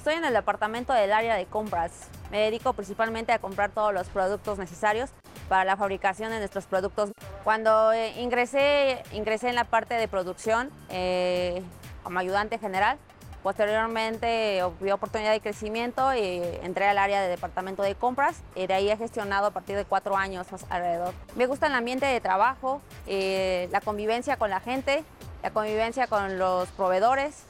Estoy 0.00 0.14
en 0.14 0.24
el 0.24 0.32
departamento 0.32 0.94
del 0.94 1.12
área 1.12 1.36
de 1.36 1.44
compras. 1.44 2.08
Me 2.30 2.38
dedico 2.38 2.72
principalmente 2.72 3.32
a 3.32 3.38
comprar 3.38 3.70
todos 3.70 3.92
los 3.92 4.08
productos 4.08 4.56
necesarios 4.56 5.10
para 5.46 5.66
la 5.66 5.76
fabricación 5.76 6.30
de 6.30 6.38
nuestros 6.38 6.64
productos. 6.64 7.12
Cuando 7.44 7.92
eh, 7.92 8.18
ingresé, 8.18 9.02
ingresé 9.12 9.50
en 9.50 9.56
la 9.56 9.64
parte 9.64 9.92
de 9.92 10.08
producción 10.08 10.70
eh, 10.88 11.62
como 12.02 12.18
ayudante 12.18 12.58
general, 12.58 12.96
Posteriormente 13.42 14.62
vi 14.80 14.90
oportunidad 14.90 15.32
de 15.32 15.40
crecimiento 15.40 16.14
y 16.14 16.42
entré 16.62 16.86
al 16.86 16.98
área 16.98 17.22
de 17.22 17.28
departamento 17.28 17.82
de 17.82 17.94
compras 17.94 18.42
y 18.54 18.66
de 18.66 18.74
ahí 18.74 18.90
he 18.90 18.98
gestionado 18.98 19.46
a 19.46 19.50
partir 19.50 19.76
de 19.76 19.86
cuatro 19.86 20.14
años 20.14 20.46
alrededor. 20.68 21.14
Me 21.36 21.46
gusta 21.46 21.68
el 21.68 21.74
ambiente 21.74 22.04
de 22.04 22.20
trabajo, 22.20 22.82
eh, 23.06 23.66
la 23.72 23.80
convivencia 23.80 24.36
con 24.36 24.50
la 24.50 24.60
gente, 24.60 25.04
la 25.42 25.52
convivencia 25.52 26.06
con 26.06 26.38
los 26.38 26.68
proveedores 26.72 27.46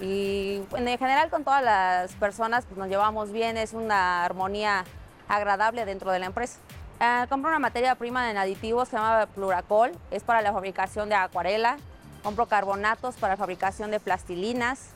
y 0.00 0.62
en 0.74 0.98
general 0.98 1.30
con 1.30 1.44
todas 1.44 1.62
las 1.62 2.12
personas 2.12 2.64
pues, 2.66 2.78
nos 2.78 2.88
llevamos 2.88 3.32
bien, 3.32 3.56
es 3.56 3.72
una 3.72 4.24
armonía 4.24 4.84
agradable 5.28 5.84
dentro 5.84 6.10
de 6.10 6.18
la 6.18 6.26
empresa. 6.26 6.58
Eh, 7.00 7.26
compro 7.28 7.50
una 7.50 7.58
materia 7.58 7.94
prima 7.94 8.30
en 8.30 8.36
aditivos 8.36 8.88
que 8.88 8.90
se 8.90 8.96
llama 8.96 9.26
Pluracol, 9.34 9.92
es 10.10 10.22
para 10.22 10.42
la 10.42 10.52
fabricación 10.52 11.08
de 11.08 11.14
acuarela. 11.14 11.78
Compro 12.22 12.44
carbonatos 12.44 13.14
para 13.16 13.38
fabricación 13.38 13.90
de 13.90 13.98
plastilinas, 13.98 14.90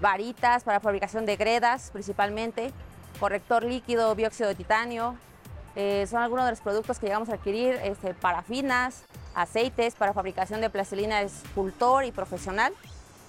varitas 0.00 0.64
para 0.64 0.80
fabricación 0.80 1.26
de 1.26 1.36
gredas 1.36 1.90
principalmente, 1.92 2.72
corrector 3.20 3.64
líquido, 3.64 4.14
dióxido 4.14 4.48
de 4.48 4.54
titanio. 4.54 5.14
Eh, 5.76 6.06
son 6.08 6.22
algunos 6.22 6.46
de 6.46 6.52
los 6.52 6.60
productos 6.60 6.98
que 6.98 7.06
llegamos 7.06 7.28
a 7.28 7.34
adquirir, 7.34 7.78
este, 7.82 8.14
parafinas, 8.14 9.02
aceites 9.34 9.94
para 9.94 10.14
fabricación 10.14 10.60
de 10.62 10.70
plastilina 10.70 11.20
escultor 11.20 12.04
y 12.04 12.12
profesional, 12.12 12.72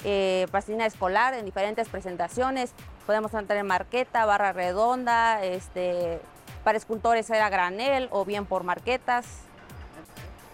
eh, 0.03 0.47
plastilina 0.51 0.85
escolar 0.85 1.33
en 1.33 1.45
diferentes 1.45 1.89
presentaciones. 1.89 2.73
Podemos 3.05 3.31
tener 3.31 3.63
marqueta, 3.63 4.25
barra 4.25 4.53
redonda, 4.53 5.43
este, 5.43 6.19
para 6.63 6.77
escultores 6.77 7.29
era 7.29 7.49
granel 7.49 8.07
o 8.11 8.25
bien 8.25 8.45
por 8.45 8.63
marquetas. 8.63 9.25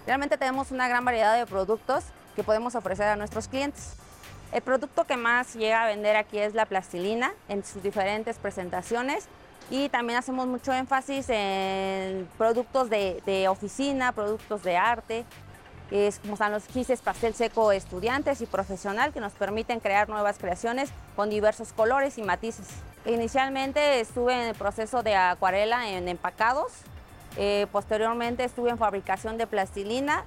Realmente 0.06 0.38
tenemos 0.38 0.72
una 0.72 0.88
gran 0.88 1.06
variedad 1.06 1.38
de 1.38 1.46
productos 1.46 2.06
que 2.36 2.44
podemos 2.44 2.76
ofrecer 2.76 3.08
a 3.08 3.16
nuestros 3.16 3.48
clientes. 3.48 3.94
El 4.52 4.62
producto 4.62 5.06
que 5.06 5.16
más 5.16 5.56
llega 5.56 5.84
a 5.84 5.88
vender 5.88 6.18
aquí 6.18 6.38
es 6.38 6.54
la 6.54 6.66
plastilina 6.66 7.34
en 7.48 7.64
sus 7.64 7.82
diferentes 7.82 8.38
presentaciones 8.38 9.28
y 9.70 9.88
también 9.88 10.20
hacemos 10.20 10.48
mucho 10.48 10.74
énfasis 10.74 11.28
en 11.30 12.28
productos 12.38 12.90
de, 12.90 13.48
oficina, 13.48 14.12
productos 14.12 14.64
de 14.64 14.76
arte, 14.76 15.26
es 15.92 16.20
como 16.20 16.34
están 16.34 16.52
los 16.52 16.66
gises 16.66 17.02
pastel 17.02 17.34
seco 17.34 17.72
estudiantes 17.72 18.42
y 18.42 18.46
profesional 18.46 19.14
que 19.14 19.20
nos 19.20 19.34
permiten 19.34 19.80
crear 19.80 20.10
nuevas 20.10 20.38
creaciones 20.38 20.90
con 21.16 21.30
diversos 21.30 21.74
colores 21.74 22.18
y 22.18 22.24
matices. 22.24 22.68
Inicialmente 23.06 24.00
estuve 24.00 24.34
en 24.34 24.50
el 24.50 24.56
proceso 24.56 25.04
de 25.04 25.16
acuarela 25.16 25.90
en 25.90 26.08
empacados, 26.08 26.72
eh, 27.38 27.68
posteriormente 27.72 28.44
estuve 28.44 28.70
en 28.70 28.78
fabricación 28.78 29.38
de 29.38 29.48
plastilina 29.48 30.26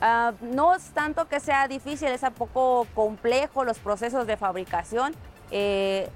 Ah, 0.00 0.32
no 0.40 0.74
es 0.74 0.90
tanto 0.90 1.26
que 1.26 1.40
sea 1.40 1.68
difícil, 1.68 2.08
es 2.08 2.22
un 2.22 2.32
poco 2.34 2.86
complejo 2.94 3.64
los 3.64 3.78
procesos 3.78 4.26
de 4.26 4.36
fabricación. 4.36 5.14
Eh, 5.50 6.08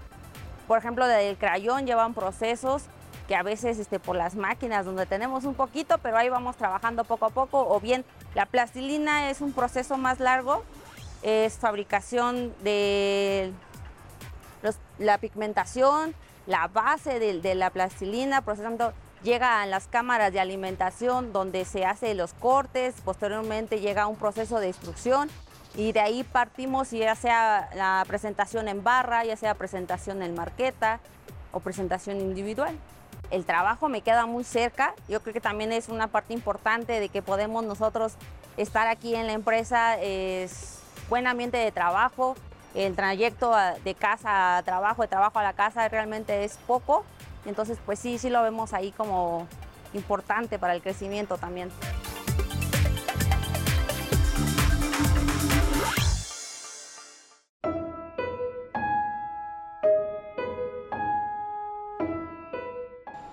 por 0.68 0.78
ejemplo, 0.78 1.06
del 1.06 1.36
crayón 1.38 1.86
llevan 1.86 2.14
procesos 2.14 2.84
que 3.30 3.36
a 3.36 3.44
veces 3.44 3.78
este, 3.78 4.00
por 4.00 4.16
las 4.16 4.34
máquinas 4.34 4.84
donde 4.84 5.06
tenemos 5.06 5.44
un 5.44 5.54
poquito, 5.54 5.98
pero 5.98 6.16
ahí 6.16 6.28
vamos 6.28 6.56
trabajando 6.56 7.04
poco 7.04 7.26
a 7.26 7.30
poco. 7.30 7.64
O 7.64 7.78
bien 7.78 8.04
la 8.34 8.44
plastilina 8.44 9.30
es 9.30 9.40
un 9.40 9.52
proceso 9.52 9.96
más 9.96 10.18
largo, 10.18 10.64
es 11.22 11.56
fabricación 11.56 12.52
de 12.64 13.52
la 14.98 15.18
pigmentación, 15.18 16.12
la 16.48 16.66
base 16.66 17.20
de, 17.20 17.54
la 17.54 17.70
plastilina, 17.70 18.42
procesando 18.42 18.92
llega 19.22 19.62
a 19.62 19.66
las 19.66 19.86
cámaras 19.86 20.32
de 20.32 20.40
alimentación 20.40 21.32
donde 21.32 21.64
se 21.64 21.84
hace 21.84 22.16
los 22.16 22.34
cortes, 22.34 22.96
posteriormente 23.04 23.78
llega 23.78 24.02
a 24.02 24.06
un 24.08 24.16
proceso 24.16 24.58
de 24.58 24.66
instrucción 24.66 25.30
y 25.76 25.92
de 25.92 26.00
ahí 26.00 26.24
partimos 26.24 26.90
ya 26.90 27.14
sea 27.14 27.70
la 27.76 28.04
presentación 28.08 28.66
en 28.66 28.82
barra, 28.82 29.24
ya 29.24 29.36
sea 29.36 29.54
presentación 29.54 30.20
en 30.20 30.34
marqueta 30.34 30.98
o 31.52 31.60
presentación 31.60 32.20
individual. 32.20 32.76
El 33.30 33.44
trabajo 33.44 33.88
me 33.88 34.00
queda 34.00 34.26
muy 34.26 34.42
cerca, 34.42 34.94
yo 35.08 35.22
creo 35.22 35.32
que 35.32 35.40
también 35.40 35.72
es 35.72 35.88
una 35.88 36.08
parte 36.08 36.34
importante 36.34 36.98
de 36.98 37.08
que 37.08 37.22
podemos 37.22 37.64
nosotros 37.64 38.14
estar 38.56 38.88
aquí 38.88 39.14
en 39.14 39.26
la 39.26 39.32
empresa, 39.32 39.98
es 40.00 40.80
buen 41.08 41.26
ambiente 41.28 41.56
de 41.56 41.70
trabajo, 41.70 42.34
el 42.74 42.96
trayecto 42.96 43.54
de 43.84 43.94
casa 43.94 44.56
a 44.56 44.62
trabajo, 44.62 45.02
de 45.02 45.08
trabajo 45.08 45.38
a 45.38 45.42
la 45.42 45.52
casa 45.52 45.88
realmente 45.88 46.44
es 46.44 46.56
poco, 46.66 47.04
entonces, 47.46 47.78
pues 47.86 47.98
sí, 47.98 48.18
sí 48.18 48.30
lo 48.30 48.42
vemos 48.42 48.72
ahí 48.72 48.92
como 48.92 49.46
importante 49.94 50.58
para 50.58 50.74
el 50.74 50.82
crecimiento 50.82 51.38
también. 51.38 51.70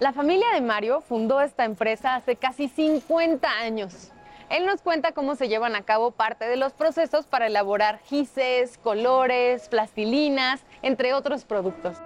La 0.07 0.13
familia 0.13 0.47
de 0.53 0.61
Mario 0.61 1.01
fundó 1.01 1.41
esta 1.41 1.65
empresa 1.65 2.15
hace 2.15 2.37
casi 2.37 2.69
50 2.69 3.45
años. 3.59 4.13
Él 4.49 4.65
nos 4.65 4.81
cuenta 4.81 5.11
cómo 5.11 5.35
se 5.35 5.49
llevan 5.49 5.75
a 5.75 5.81
cabo 5.81 6.11
parte 6.11 6.45
de 6.45 6.55
los 6.55 6.71
procesos 6.71 7.25
para 7.25 7.47
elaborar 7.47 7.99
gises, 8.05 8.77
colores, 8.77 9.67
plastilinas, 9.67 10.63
entre 10.81 11.13
otros 11.13 11.43
productos. 11.43 11.97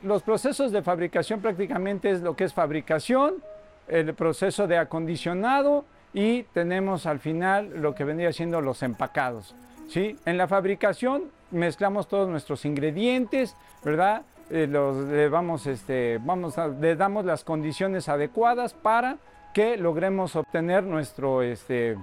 Los 0.00 0.22
procesos 0.22 0.70
de 0.70 0.80
fabricación 0.80 1.40
prácticamente 1.40 2.08
es 2.08 2.20
lo 2.20 2.36
que 2.36 2.44
es 2.44 2.54
fabricación, 2.54 3.42
el 3.88 4.14
proceso 4.14 4.68
de 4.68 4.78
acondicionado 4.78 5.86
y 6.12 6.44
tenemos 6.44 7.06
al 7.06 7.18
final 7.18 7.82
lo 7.82 7.96
que 7.96 8.04
vendría 8.04 8.32
siendo 8.32 8.60
los 8.60 8.84
empacados. 8.84 9.56
¿Sí? 9.88 10.16
En 10.24 10.38
la 10.38 10.48
fabricación 10.48 11.24
mezclamos 11.50 12.08
todos 12.08 12.28
nuestros 12.28 12.64
ingredientes, 12.64 13.56
¿verdad? 13.84 14.22
Eh, 14.50 14.66
los, 14.66 15.66
este, 15.66 16.18
vamos 16.22 16.56
le 16.80 16.96
damos 16.96 17.24
las 17.24 17.44
condiciones 17.44 18.08
adecuadas 18.08 18.74
para 18.74 19.16
que 19.54 19.76
logremos 19.76 20.36
obtener 20.36 20.82
nuestro, 20.82 21.42
este, 21.42 21.96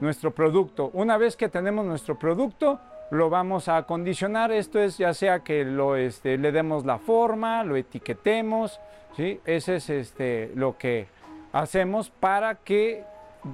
nuestro 0.00 0.32
producto. 0.32 0.90
Una 0.92 1.16
vez 1.16 1.36
que 1.36 1.48
tenemos 1.48 1.86
nuestro 1.86 2.18
producto, 2.18 2.80
lo 3.10 3.30
vamos 3.30 3.68
a 3.68 3.78
acondicionar. 3.78 4.52
Esto 4.52 4.78
es 4.78 4.98
ya 4.98 5.14
sea 5.14 5.40
que 5.40 5.64
lo, 5.64 5.96
este, 5.96 6.36
le 6.36 6.52
demos 6.52 6.84
la 6.84 6.98
forma, 6.98 7.64
lo 7.64 7.76
etiquetemos, 7.76 8.80
¿sí? 9.16 9.40
Ese 9.44 9.76
es 9.76 9.90
este, 9.90 10.52
lo 10.54 10.76
que 10.76 11.06
hacemos 11.52 12.10
para 12.10 12.56
que 12.56 13.04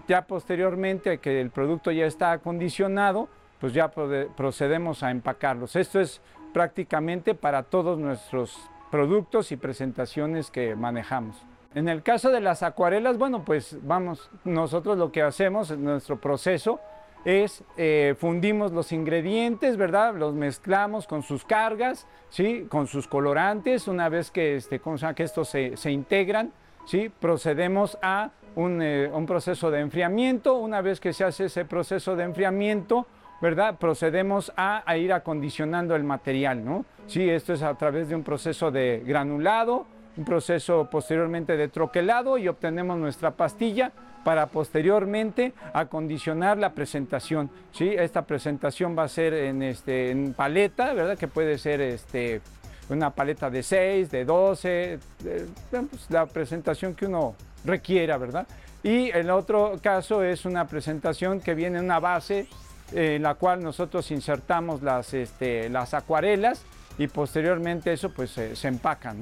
ya 0.09 0.23
posteriormente 0.23 1.19
que 1.19 1.41
el 1.41 1.51
producto 1.51 1.91
ya 1.91 2.07
está 2.07 2.33
acondicionado, 2.33 3.29
pues 3.65 3.73
ya 3.73 3.89
procedemos 3.89 5.03
a 5.03 5.11
empacarlos. 5.11 5.75
Esto 5.75 5.99
es 5.99 6.21
prácticamente 6.53 7.35
para 7.35 7.63
todos 7.63 7.99
nuestros 7.99 8.61
productos 8.91 9.53
y 9.53 9.57
presentaciones 9.57 10.51
que 10.51 10.77
manejamos. 10.77 11.35
En 11.75 11.89
el 11.89 12.03
caso 12.03 12.29
de 12.29 12.43
las 12.43 12.63
acuarelas, 12.63 13.17
bueno, 13.17 13.43
pues 13.43 13.79
vamos, 13.81 14.31
nosotros 14.45 14.99
lo 14.99 15.11
que 15.11 15.23
hacemos 15.23 15.71
en 15.71 15.83
nuestro 15.83 16.21
proceso 16.21 16.79
es 17.25 17.65
eh, 17.79 18.15
fundimos 18.19 18.71
los 18.71 18.93
ingredientes, 18.93 19.79
¿verdad? 19.79 20.15
Los 20.15 20.35
mezclamos 20.35 21.07
con 21.07 21.23
sus 21.23 21.47
cargas, 21.47 22.07
¿sí? 22.29 22.67
Con 22.69 22.87
sus 22.87 23.09
colorantes. 23.09 23.89
Una 23.89 24.11
vez 24.11 24.31
que, 24.31 24.57
este, 24.57 24.79
que 24.79 25.23
estos 25.23 25.49
se, 25.49 25.79
se 25.79 25.91
integran, 25.91 26.53
¿sí? 26.85 27.11
Procedemos 27.19 27.97
a 28.03 28.29
un, 28.57 28.83
eh, 28.83 29.11
un 29.11 29.25
proceso 29.25 29.71
de 29.71 29.81
enfriamiento. 29.81 30.59
Una 30.59 30.83
vez 30.83 31.01
que 31.01 31.15
se 31.15 31.25
hace 31.25 31.47
ese 31.47 31.65
proceso 31.65 32.15
de 32.15 32.25
enfriamiento, 32.25 33.07
¿verdad? 33.41 33.77
Procedemos 33.79 34.53
a, 34.57 34.83
ir 34.97 35.13
acondicionando 35.13 35.97
el 35.97 36.05
material, 36.05 36.65
¿no? 36.65 36.85
Sí, 37.07 37.29
esto 37.29 37.53
es 37.53 37.63
a 37.63 37.75
través 37.75 38.09
de 38.09 38.15
un 38.15 38.23
proceso 38.23 38.71
de 38.71 39.03
granulado, 39.05 39.87
un 40.17 40.25
proceso 40.25 40.89
posteriormente 40.91 41.57
de 41.57 41.69
troquelado 41.69 42.39
y 42.39 42.49
obtenemos 42.49 42.99
nuestra 42.99 43.33
pastilla 43.33 43.93
para 44.25 44.47
posteriormente 44.47 45.53
acondicionar 45.73 46.57
la 46.57 46.71
presentación. 46.71 47.51
¿sí? 47.73 47.91
Esta 47.91 48.23
presentación 48.23 48.97
va 48.97 49.05
a 49.05 49.09
ser 49.09 49.35
en, 49.35 49.63
este, 49.63 50.11
en 50.11 50.33
paleta, 50.33 50.95
¿verdad? 50.95 51.19
Que 51.19 51.29
puede 51.29 51.59
ser 51.59 51.81
este, 51.83 52.41
una 52.89 53.11
paleta 53.11 53.51
de 53.51 53.63
6, 53.63 54.11
de 54.11 54.25
12, 54.25 54.93
eh, 55.25 55.47
bueno, 55.71 55.89
pues, 55.91 56.11
la 56.11 56.27
presentación 56.27 56.95
que 56.95 57.07
uno 57.07 57.35
requiera, 57.65 58.17
¿verdad? 58.17 58.47
Y 58.83 59.11
el 59.11 59.31
otro 59.31 59.79
caso 59.83 60.23
es 60.23 60.45
una 60.45 60.67
presentación 60.67 61.41
que 61.41 61.55
viene 61.55 61.79
en 61.79 61.85
una 61.85 62.01
base 62.01 62.47
en 62.95 63.23
la 63.23 63.35
cual 63.35 63.63
nosotros 63.63 64.11
insertamos 64.11 64.83
las, 64.83 65.13
este, 65.15 65.69
las 65.69 65.95
acuarelas 65.95 66.63
y 66.99 67.09
posteriormente 67.09 67.93
eso 67.93 68.11
pues 68.11 68.31
se- 68.31 68.55
se 68.57 68.69
empaca. 68.69 69.15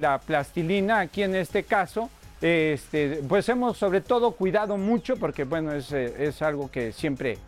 La 0.00 0.18
plastilina 0.18 1.00
aquí 1.00 1.22
en 1.22 1.34
este 1.36 1.62
caso, 1.62 2.10
este, 2.42 3.22
pues 3.28 3.48
hemos 3.48 3.78
sobre 3.78 4.00
todo 4.00 4.32
cuidado 4.32 4.76
mucho 4.76 5.16
porque 5.16 5.44
bueno, 5.44 5.72
es, 5.72 5.92
es 5.92 6.42
algo 6.42 6.70
que 6.70 6.92
siempre 6.92 7.38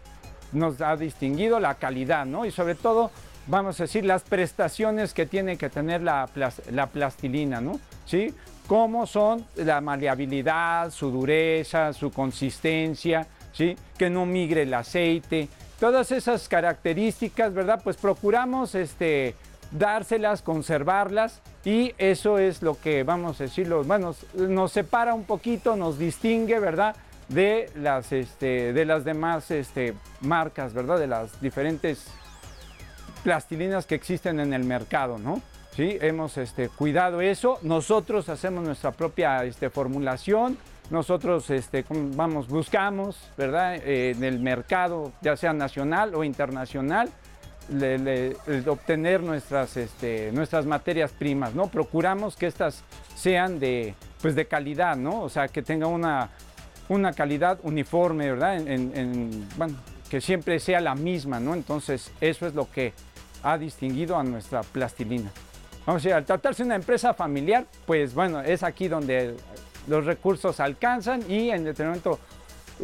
nos 0.53 0.81
ha 0.81 0.97
distinguido, 0.97 1.59
la 1.59 1.75
calidad, 1.75 2.25
¿no? 2.25 2.47
Y 2.47 2.53
sobre 2.53 2.77
todo, 2.77 3.11
vamos 3.49 3.81
a 3.81 3.83
decir, 3.85 4.05
las 4.05 4.23
prestaciones 4.23 5.13
que 5.13 5.27
tiene 5.27 5.59
que 5.59 5.69
tener 5.69 6.01
la, 6.03 6.29
la 6.71 6.87
plastilina, 6.87 7.61
¿no? 7.61 7.81
¿Sí? 8.07 8.33
Cómo 8.69 9.07
son 9.07 9.45
la 9.57 9.81
maleabilidad, 9.81 10.91
su 10.91 11.11
dureza, 11.11 11.93
su 11.93 12.11
consistencia, 12.13 13.27
¿sí? 13.53 13.77
Que 13.99 14.09
no 14.09 14.25
migre 14.25 14.63
el 14.63 14.75
aceite. 14.75 15.49
Todas 15.79 16.11
esas 16.11 16.49
características, 16.49 17.53
¿verdad? 17.53 17.81
Pues 17.85 17.97
procuramos 17.97 18.75
este, 18.75 19.35
dárselas, 19.71 20.43
conservarlas 20.43 21.43
y 21.65 21.95
eso 21.99 22.39
es 22.39 22.63
lo 22.63 22.81
que, 22.81 23.03
vamos 23.03 23.41
a 23.41 23.45
decirlo, 23.45 23.85
bueno, 23.85 24.15
nos 24.35 24.73
separa 24.73 25.15
un 25.15 25.25
poquito, 25.25 25.77
nos 25.77 25.99
distingue, 25.99 26.59
¿verdad? 26.61 26.97
De 27.29 27.71
las, 27.75 28.13
este, 28.13 28.73
de 28.73 28.85
las 28.85 29.05
demás 29.05 29.51
este, 29.51 29.95
marcas, 30.21 30.73
¿verdad? 30.73 30.99
De 30.99 31.09
las 31.09 31.41
diferentes 31.41 32.07
plastilinas 33.23 33.87
que 33.87 33.97
existen 33.97 34.41
en 34.41 34.53
el 34.53 34.65
mercado, 34.65 35.19
¿no? 35.19 35.43
Sí, 35.75 35.99
hemos 36.01 36.39
este, 36.39 36.71
cuidado 36.71 37.21
eso. 37.21 37.59
Nosotros 37.61 38.31
hacemos 38.31 38.65
nuestra 38.65 38.93
propia 38.93 39.45
este, 39.45 39.69
formulación. 39.69 40.57
Nosotros, 40.91 41.51
este, 41.51 41.85
vamos, 41.91 42.47
buscamos, 42.49 43.19
¿verdad? 43.37 43.75
Eh, 43.77 44.13
en 44.17 44.23
el 44.23 44.39
mercado, 44.39 45.13
ya 45.21 45.37
sea 45.37 45.53
nacional 45.53 46.15
o 46.15 46.23
internacional, 46.23 47.11
obtener 48.69 49.23
nuestras, 49.23 49.77
este, 49.77 50.31
nuestras 50.33 50.67
materias 50.67 51.11
primas, 51.13 51.55
¿no? 51.55 51.67
Procuramos 51.67 52.37
que 52.37 52.47
estas 52.47 52.85
sean 53.17 53.59
de, 53.59 53.95
pues 54.23 54.35
de 54.37 54.47
calidad, 54.47 54.97
¿no? 54.97 55.23
O 55.23 55.29
sea, 55.29 55.49
que 55.49 55.63
tenga 55.63 55.87
una, 55.89 56.31
una 56.89 57.13
calidad 57.13 57.59
uniforme, 57.65 58.31
¿verdad? 58.31 58.57
En, 58.57 58.69
en- 58.69 58.93
en- 58.97 59.49
bueno, 59.57 59.75
que 60.09 60.21
siempre 60.21 60.61
sea 60.61 60.81
la 60.81 60.95
misma, 60.95 61.41
¿no? 61.41 61.55
Entonces, 61.55 62.13
eso 62.21 62.47
es 62.47 62.55
lo 62.55 62.71
que 62.71 62.93
ha 63.43 63.59
distinguido 63.59 64.17
a 64.17 64.23
nuestra 64.23 64.63
plastilina. 64.63 65.31
Vamos 65.85 66.03
a 66.03 66.03
decir, 66.03 66.13
al 66.15 66.25
tratarse 66.25 66.63
de 66.63 66.67
una 66.67 66.77
empresa 66.77 67.15
familiar, 67.15 67.67
pues 67.87 68.15
bueno, 68.15 68.41
es 68.41 68.63
aquí 68.63 68.89
donde 68.89 69.37
los 69.87 70.05
recursos 70.05 70.61
alcanzan 70.61 71.23
y 71.31 71.51
en 71.51 71.65
determinado 71.65 72.11
momento, 72.11 72.21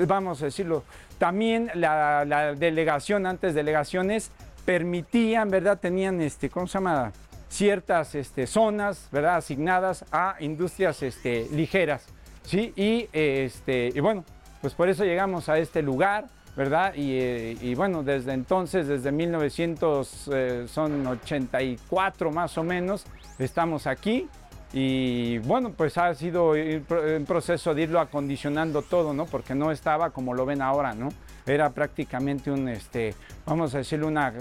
vamos 0.06 0.42
a 0.42 0.46
decirlo, 0.46 0.84
también 1.18 1.70
la, 1.74 2.54
delegación, 2.56 3.26
antes 3.26 3.54
delegaciones, 3.54 4.32
permitían, 4.64 5.50
¿verdad? 5.50 5.78
Tenían, 5.78 6.20
este, 6.20 6.50
¿cómo 6.50 6.66
se 6.66 6.74
llama? 6.74 7.12
Ciertas 7.48 8.14
este, 8.14 8.46
zonas, 8.46 9.08
¿verdad? 9.12 9.36
Asignadas 9.36 10.04
a 10.10 10.36
industrias 10.40 11.02
este, 11.02 11.48
ligeras, 11.52 12.06
¿sí? 12.44 12.72
Y, 12.76 13.08
este, 13.12 13.92
y 13.94 14.00
bueno, 14.00 14.24
pues 14.60 14.74
por 14.74 14.88
eso 14.88 15.04
llegamos 15.04 15.48
a 15.48 15.58
este 15.58 15.82
lugar, 15.82 16.26
¿verdad? 16.56 16.94
Y, 16.94 17.18
eh, 17.18 17.56
y 17.60 17.74
bueno, 17.74 18.02
desde 18.02 18.32
entonces, 18.32 18.88
desde 18.88 19.12
1900, 19.12 20.30
eh, 20.32 20.64
son 20.68 21.06
84 21.06 22.30
más 22.30 22.56
o 22.58 22.64
menos, 22.64 23.04
estamos 23.38 23.86
aquí. 23.86 24.28
Y 24.72 25.38
bueno, 25.38 25.72
pues 25.76 25.98
ha 25.98 26.14
sido 26.14 26.52
un 26.52 27.24
proceso 27.26 27.74
de 27.74 27.82
irlo 27.82 28.00
acondicionando 28.00 28.82
todo, 28.82 29.12
¿no? 29.12 29.26
Porque 29.26 29.54
no 29.54 29.70
estaba 29.70 30.10
como 30.10 30.32
lo 30.32 30.46
ven 30.46 30.62
ahora, 30.62 30.94
¿no? 30.94 31.10
Era 31.44 31.70
prácticamente 31.70 32.50
un, 32.50 32.68
este, 32.68 33.14
vamos 33.44 33.74
a 33.74 33.78
decirlo, 33.78 34.06
una 34.08 34.32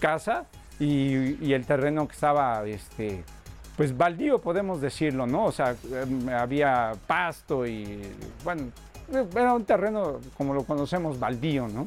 casa 0.00 0.46
y, 0.78 1.44
y 1.44 1.52
el 1.52 1.66
terreno 1.66 2.08
que 2.08 2.14
estaba, 2.14 2.64
este, 2.66 3.22
pues 3.76 3.96
baldío, 3.96 4.40
podemos 4.40 4.80
decirlo, 4.80 5.26
¿no? 5.26 5.44
O 5.44 5.52
sea, 5.52 5.76
em, 5.92 6.28
había 6.30 6.92
pasto 7.06 7.66
y, 7.66 8.00
bueno, 8.42 8.70
era 9.34 9.54
un 9.54 9.64
terreno 9.64 10.20
como 10.36 10.54
lo 10.54 10.64
conocemos, 10.64 11.18
baldío, 11.18 11.68
¿no? 11.68 11.84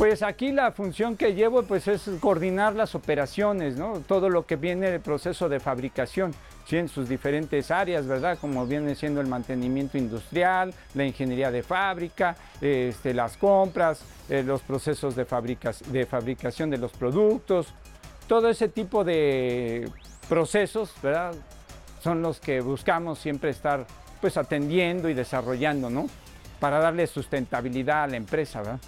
Pues 0.00 0.22
aquí 0.22 0.50
la 0.50 0.72
función 0.72 1.14
que 1.14 1.34
llevo 1.34 1.62
pues 1.64 1.86
es 1.86 2.08
coordinar 2.20 2.74
las 2.74 2.94
operaciones, 2.94 3.76
¿no? 3.76 4.00
Todo 4.00 4.30
lo 4.30 4.46
que 4.46 4.56
viene 4.56 4.90
del 4.90 5.02
proceso 5.02 5.50
de 5.50 5.60
fabricación, 5.60 6.32
¿sí? 6.66 6.78
en 6.78 6.88
sus 6.88 7.06
diferentes 7.06 7.70
áreas, 7.70 8.06
¿verdad? 8.06 8.38
Como 8.40 8.66
viene 8.66 8.94
siendo 8.94 9.20
el 9.20 9.26
mantenimiento 9.26 9.98
industrial, 9.98 10.72
la 10.94 11.04
ingeniería 11.04 11.50
de 11.50 11.62
fábrica, 11.62 12.34
este, 12.62 13.12
las 13.12 13.36
compras, 13.36 14.02
eh, 14.30 14.42
los 14.42 14.62
procesos 14.62 15.14
de, 15.16 15.26
de 15.88 16.06
fabricación 16.06 16.70
de 16.70 16.78
los 16.78 16.92
productos, 16.92 17.74
todo 18.26 18.48
ese 18.48 18.70
tipo 18.70 19.04
de 19.04 19.86
procesos, 20.30 20.94
¿verdad? 21.02 21.34
Son 22.02 22.22
los 22.22 22.40
que 22.40 22.62
buscamos 22.62 23.18
siempre 23.18 23.50
estar 23.50 23.86
pues 24.22 24.38
atendiendo 24.38 25.10
y 25.10 25.14
desarrollando, 25.14 25.90
¿no? 25.90 26.06
Para 26.58 26.78
darle 26.78 27.06
sustentabilidad 27.06 28.04
a 28.04 28.06
la 28.06 28.16
empresa, 28.16 28.60
¿verdad? 28.60 28.80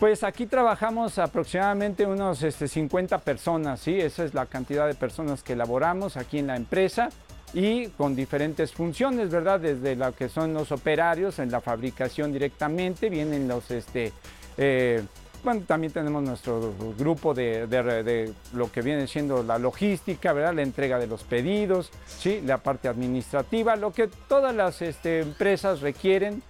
Pues 0.00 0.24
aquí 0.24 0.46
trabajamos 0.46 1.18
aproximadamente 1.18 2.06
unos 2.06 2.42
este, 2.42 2.68
50 2.68 3.18
personas, 3.18 3.80
¿sí? 3.80 4.00
Esa 4.00 4.24
es 4.24 4.32
la 4.32 4.46
cantidad 4.46 4.86
de 4.86 4.94
personas 4.94 5.42
que 5.42 5.52
elaboramos 5.52 6.16
aquí 6.16 6.38
en 6.38 6.46
la 6.46 6.56
empresa 6.56 7.10
y 7.52 7.88
con 7.88 8.16
diferentes 8.16 8.72
funciones, 8.72 9.28
¿verdad? 9.28 9.60
Desde 9.60 9.96
lo 9.96 10.14
que 10.14 10.30
son 10.30 10.54
los 10.54 10.72
operarios 10.72 11.38
en 11.38 11.50
la 11.50 11.60
fabricación 11.60 12.32
directamente, 12.32 13.10
vienen 13.10 13.46
los, 13.46 13.70
este, 13.70 14.14
eh, 14.56 15.02
Bueno, 15.44 15.64
también 15.66 15.92
tenemos 15.92 16.22
nuestro 16.22 16.74
grupo 16.98 17.34
de, 17.34 18.32
lo 18.54 18.72
que 18.72 18.80
viene 18.80 19.06
siendo 19.06 19.42
la 19.42 19.58
logística, 19.58 20.32
¿verdad? 20.32 20.54
La 20.54 20.62
entrega 20.62 20.98
de 20.98 21.08
los 21.08 21.24
pedidos, 21.24 21.90
¿sí? 22.06 22.40
La 22.46 22.56
parte 22.56 22.88
administrativa, 22.88 23.76
lo 23.76 23.92
que 23.92 24.08
todas 24.28 24.54
las 24.54 24.80
este, 24.80 25.20
empresas 25.20 25.82
requieren, 25.82 26.42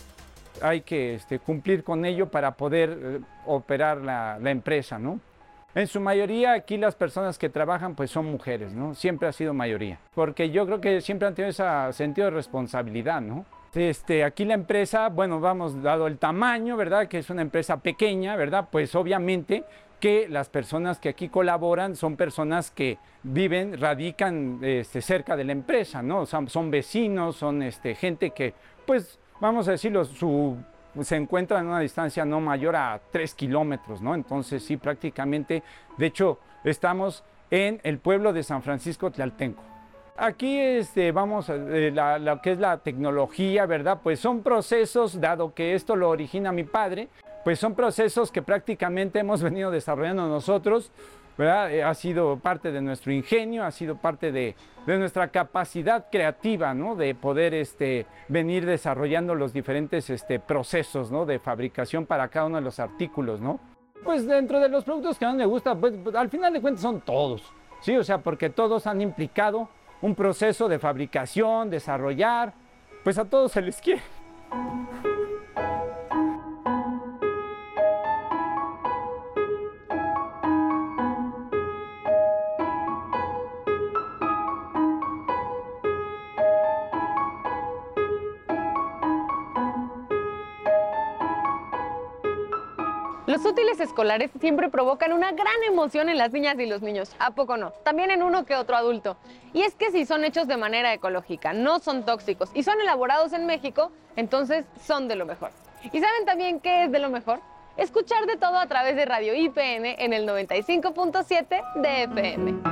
hay 0.62 0.83
que 0.83 1.14
este, 1.14 1.38
cumplir 1.38 1.85
con 1.85 2.05
ello 2.05 2.31
para 2.31 2.57
poder 2.57 2.99
eh, 3.03 3.20
operar 3.46 3.99
la, 3.99 4.38
empresa, 4.51 4.99
¿no? 4.99 5.20
En 5.75 5.87
su 5.87 6.01
mayoría 6.01 6.53
aquí 6.53 6.77
las 6.77 6.96
personas 6.96 7.38
que 7.38 7.49
trabajan 7.49 7.94
pues 7.94 8.11
son 8.11 8.27
mujeres, 8.27 8.73
¿no? 8.73 8.94
Siempre 8.94 9.29
ha 9.29 9.33
sido 9.33 9.55
mayoría, 9.55 10.01
porque 10.14 10.51
yo 10.51 10.66
creo 10.66 10.81
que 10.81 11.01
siempre 11.01 11.29
han 11.29 11.35
tenido 11.35 11.51
ese 11.51 11.64
sentido 11.92 12.27
de 12.27 12.33
responsabilidad, 12.33 13.20
¿no? 13.20 13.44
Este, 13.75 14.25
aquí 14.25 14.44
la 14.44 14.55
empresa, 14.55 15.09
bueno, 15.09 15.38
vamos, 15.38 15.81
dado 15.81 16.09
el 16.09 16.18
tamaño, 16.18 16.77
¿verdad? 16.77 17.07
Que 17.07 17.18
es 17.18 17.31
una 17.31 17.42
empresa 17.42 17.77
pequeña, 17.77 18.35
¿verdad? 18.35 18.68
Pues 18.73 18.96
obviamente 18.96 19.64
que 20.01 20.27
las 20.29 20.49
personas 20.49 20.99
que 20.99 21.11
aquí 21.11 21.29
colaboran 21.29 21.94
son 21.94 22.16
personas 22.16 22.70
que 22.70 22.99
viven, 23.23 23.79
radican 23.79 24.59
este, 24.62 25.03
cerca 25.03 25.37
de 25.37 25.44
la 25.44 25.53
empresa, 25.53 26.03
¿no? 26.03 26.27
Son 26.27 26.70
vecinos, 26.70 27.37
son 27.37 27.62
este, 27.62 27.94
gente 27.94 28.31
que, 28.31 28.55
pues, 28.87 29.20
vamos 29.40 29.68
a 29.68 29.72
decirlo, 29.72 30.05
se 31.03 31.16
encuentra 31.16 31.61
en 31.61 31.66
una 31.66 31.81
distancia 31.81 32.24
no 32.24 32.40
mayor 32.40 32.76
a 32.76 33.00
3 33.11 33.35
kilómetros, 33.35 34.00
¿no? 34.03 34.14
Entonces, 34.14 34.62
sí, 34.64 34.76
prácticamente, 34.76 35.62
de 35.96 36.07
hecho, 36.07 36.38
estamos 36.64 37.24
en 37.50 37.81
el 37.83 37.98
pueblo 37.98 38.33
de 38.33 38.42
San 38.42 38.62
Francisco 38.62 39.11
Tlaltenco. 39.11 39.62
Aquí 40.16 40.59
este, 40.59 41.12
vamos 41.12 41.48
a 41.48 41.55
eh, 41.55 41.90
la- 41.92 42.18
lo 42.18 42.42
que 42.42 42.53
es 42.53 42.59
la 42.59 42.76
tecnología, 42.79 43.64
¿verdad? 43.66 44.00
Pues 44.03 44.20
son 44.20 44.42
procesos, 44.42 45.18
dado 45.20 45.55
que 45.55 45.74
esto 45.74 45.96
lo 45.96 46.11
origina 46.11 46.53
mi 46.53 46.64
padre, 46.64 47.09
pues 47.42 47.59
son 47.59 47.74
procesos 47.74 48.31
que 48.31 48.42
prácticamente 48.42 49.18
hemos 49.20 49.42
venido 49.42 49.70
desarrollando 49.70 50.29
nosotros, 50.29 50.92
¿verdad? 51.40 51.72
Eh, 51.72 51.83
ha 51.83 51.94
sido 51.94 52.38
parte 52.38 52.70
de 52.70 52.83
nuestro 52.83 53.11
ingenio, 53.12 53.64
ha 53.64 53.70
sido 53.70 53.96
parte 53.96 54.31
de, 54.31 54.55
de 54.85 54.98
nuestra 54.98 55.29
capacidad 55.29 56.09
creativa, 56.12 56.74
¿no? 56.74 56.96
De 56.96 57.14
poder 57.14 57.55
este, 57.55 58.05
venir 58.29 58.66
desarrollando 58.66 59.35
los 59.35 59.55
diferentes 59.55 60.11
este, 60.11 60.38
procesos, 60.38 61.11
¿no? 61.11 61.24
De 61.24 61.38
fabricación 61.38 62.05
para 62.05 62.29
cada 62.29 62.44
uno 62.44 62.57
de 62.57 62.62
los 62.62 62.79
artículos, 62.79 63.40
¿no? 63.40 63.59
Pues 64.05 64.26
dentro 64.26 64.61
de 64.61 64.68
los 64.68 64.85
productos 64.85 65.18
que 65.18 65.26
mí 65.26 65.33
me 65.33 65.46
gusta, 65.46 65.74
pues 65.74 65.94
pues, 66.05 66.14
al 66.14 66.29
final 66.29 66.53
de 66.53 66.61
cuentas 66.61 66.83
son 66.83 67.00
todos, 67.00 67.42
¿sí? 67.81 67.96
O 67.96 68.05
sea, 68.05 68.18
porque 68.18 68.50
todos 68.50 68.87
han 68.87 69.00
implicado 69.00 69.70
un 70.03 70.14
proceso 70.14 70.68
de 70.68 70.79
fabricación, 70.79 71.70
desarrollar, 71.70 72.53
pues 73.03 73.16
a 73.16 73.24
todos 73.24 73.53
se 73.53 73.62
les 73.62 73.81
quiere. 73.81 74.03
Los 93.31 93.45
útiles 93.45 93.79
escolares 93.79 94.33
siempre 94.40 94.71
provocan 94.71 95.12
una 95.12 95.31
gran 95.31 95.62
emoción 95.62 96.09
en 96.09 96.19
las 96.19 96.33
niñas 96.33 96.59
y 96.59 96.66
los 96.66 96.83
niños, 96.83 97.14
¿a 97.21 97.31
poco 97.31 97.57
no? 97.57 97.71
También 97.85 98.11
en 98.11 98.25
uno 98.25 98.45
que 98.45 98.57
otro 98.57 98.75
adulto. 98.75 99.16
Y 99.53 99.62
es 99.62 99.77
que 99.77 99.93
si 99.93 100.05
son 100.05 100.25
hechos 100.25 100.49
de 100.49 100.57
manera 100.57 100.93
ecológica, 100.93 101.53
no 101.53 101.79
son 101.79 102.05
tóxicos 102.05 102.51
y 102.55 102.64
son 102.64 102.81
elaborados 102.81 103.33
en 103.33 103.47
México, 103.47 103.93
entonces 104.16 104.64
son 104.85 105.07
de 105.07 105.14
lo 105.14 105.27
mejor. 105.27 105.53
¿Y 105.93 106.01
saben 106.01 106.25
también 106.27 106.59
qué 106.59 106.87
es 106.87 106.90
de 106.90 106.99
lo 106.99 107.09
mejor? 107.09 107.38
Escuchar 107.77 108.27
de 108.27 108.37
todo 108.37 108.59
a 108.59 108.66
través 108.66 108.97
de 108.97 109.05
Radio 109.05 109.33
IPN 109.33 109.87
en 109.87 110.12
el 110.12 110.27
95.7 110.27 111.62
de 111.77 112.03
FM. 112.03 112.70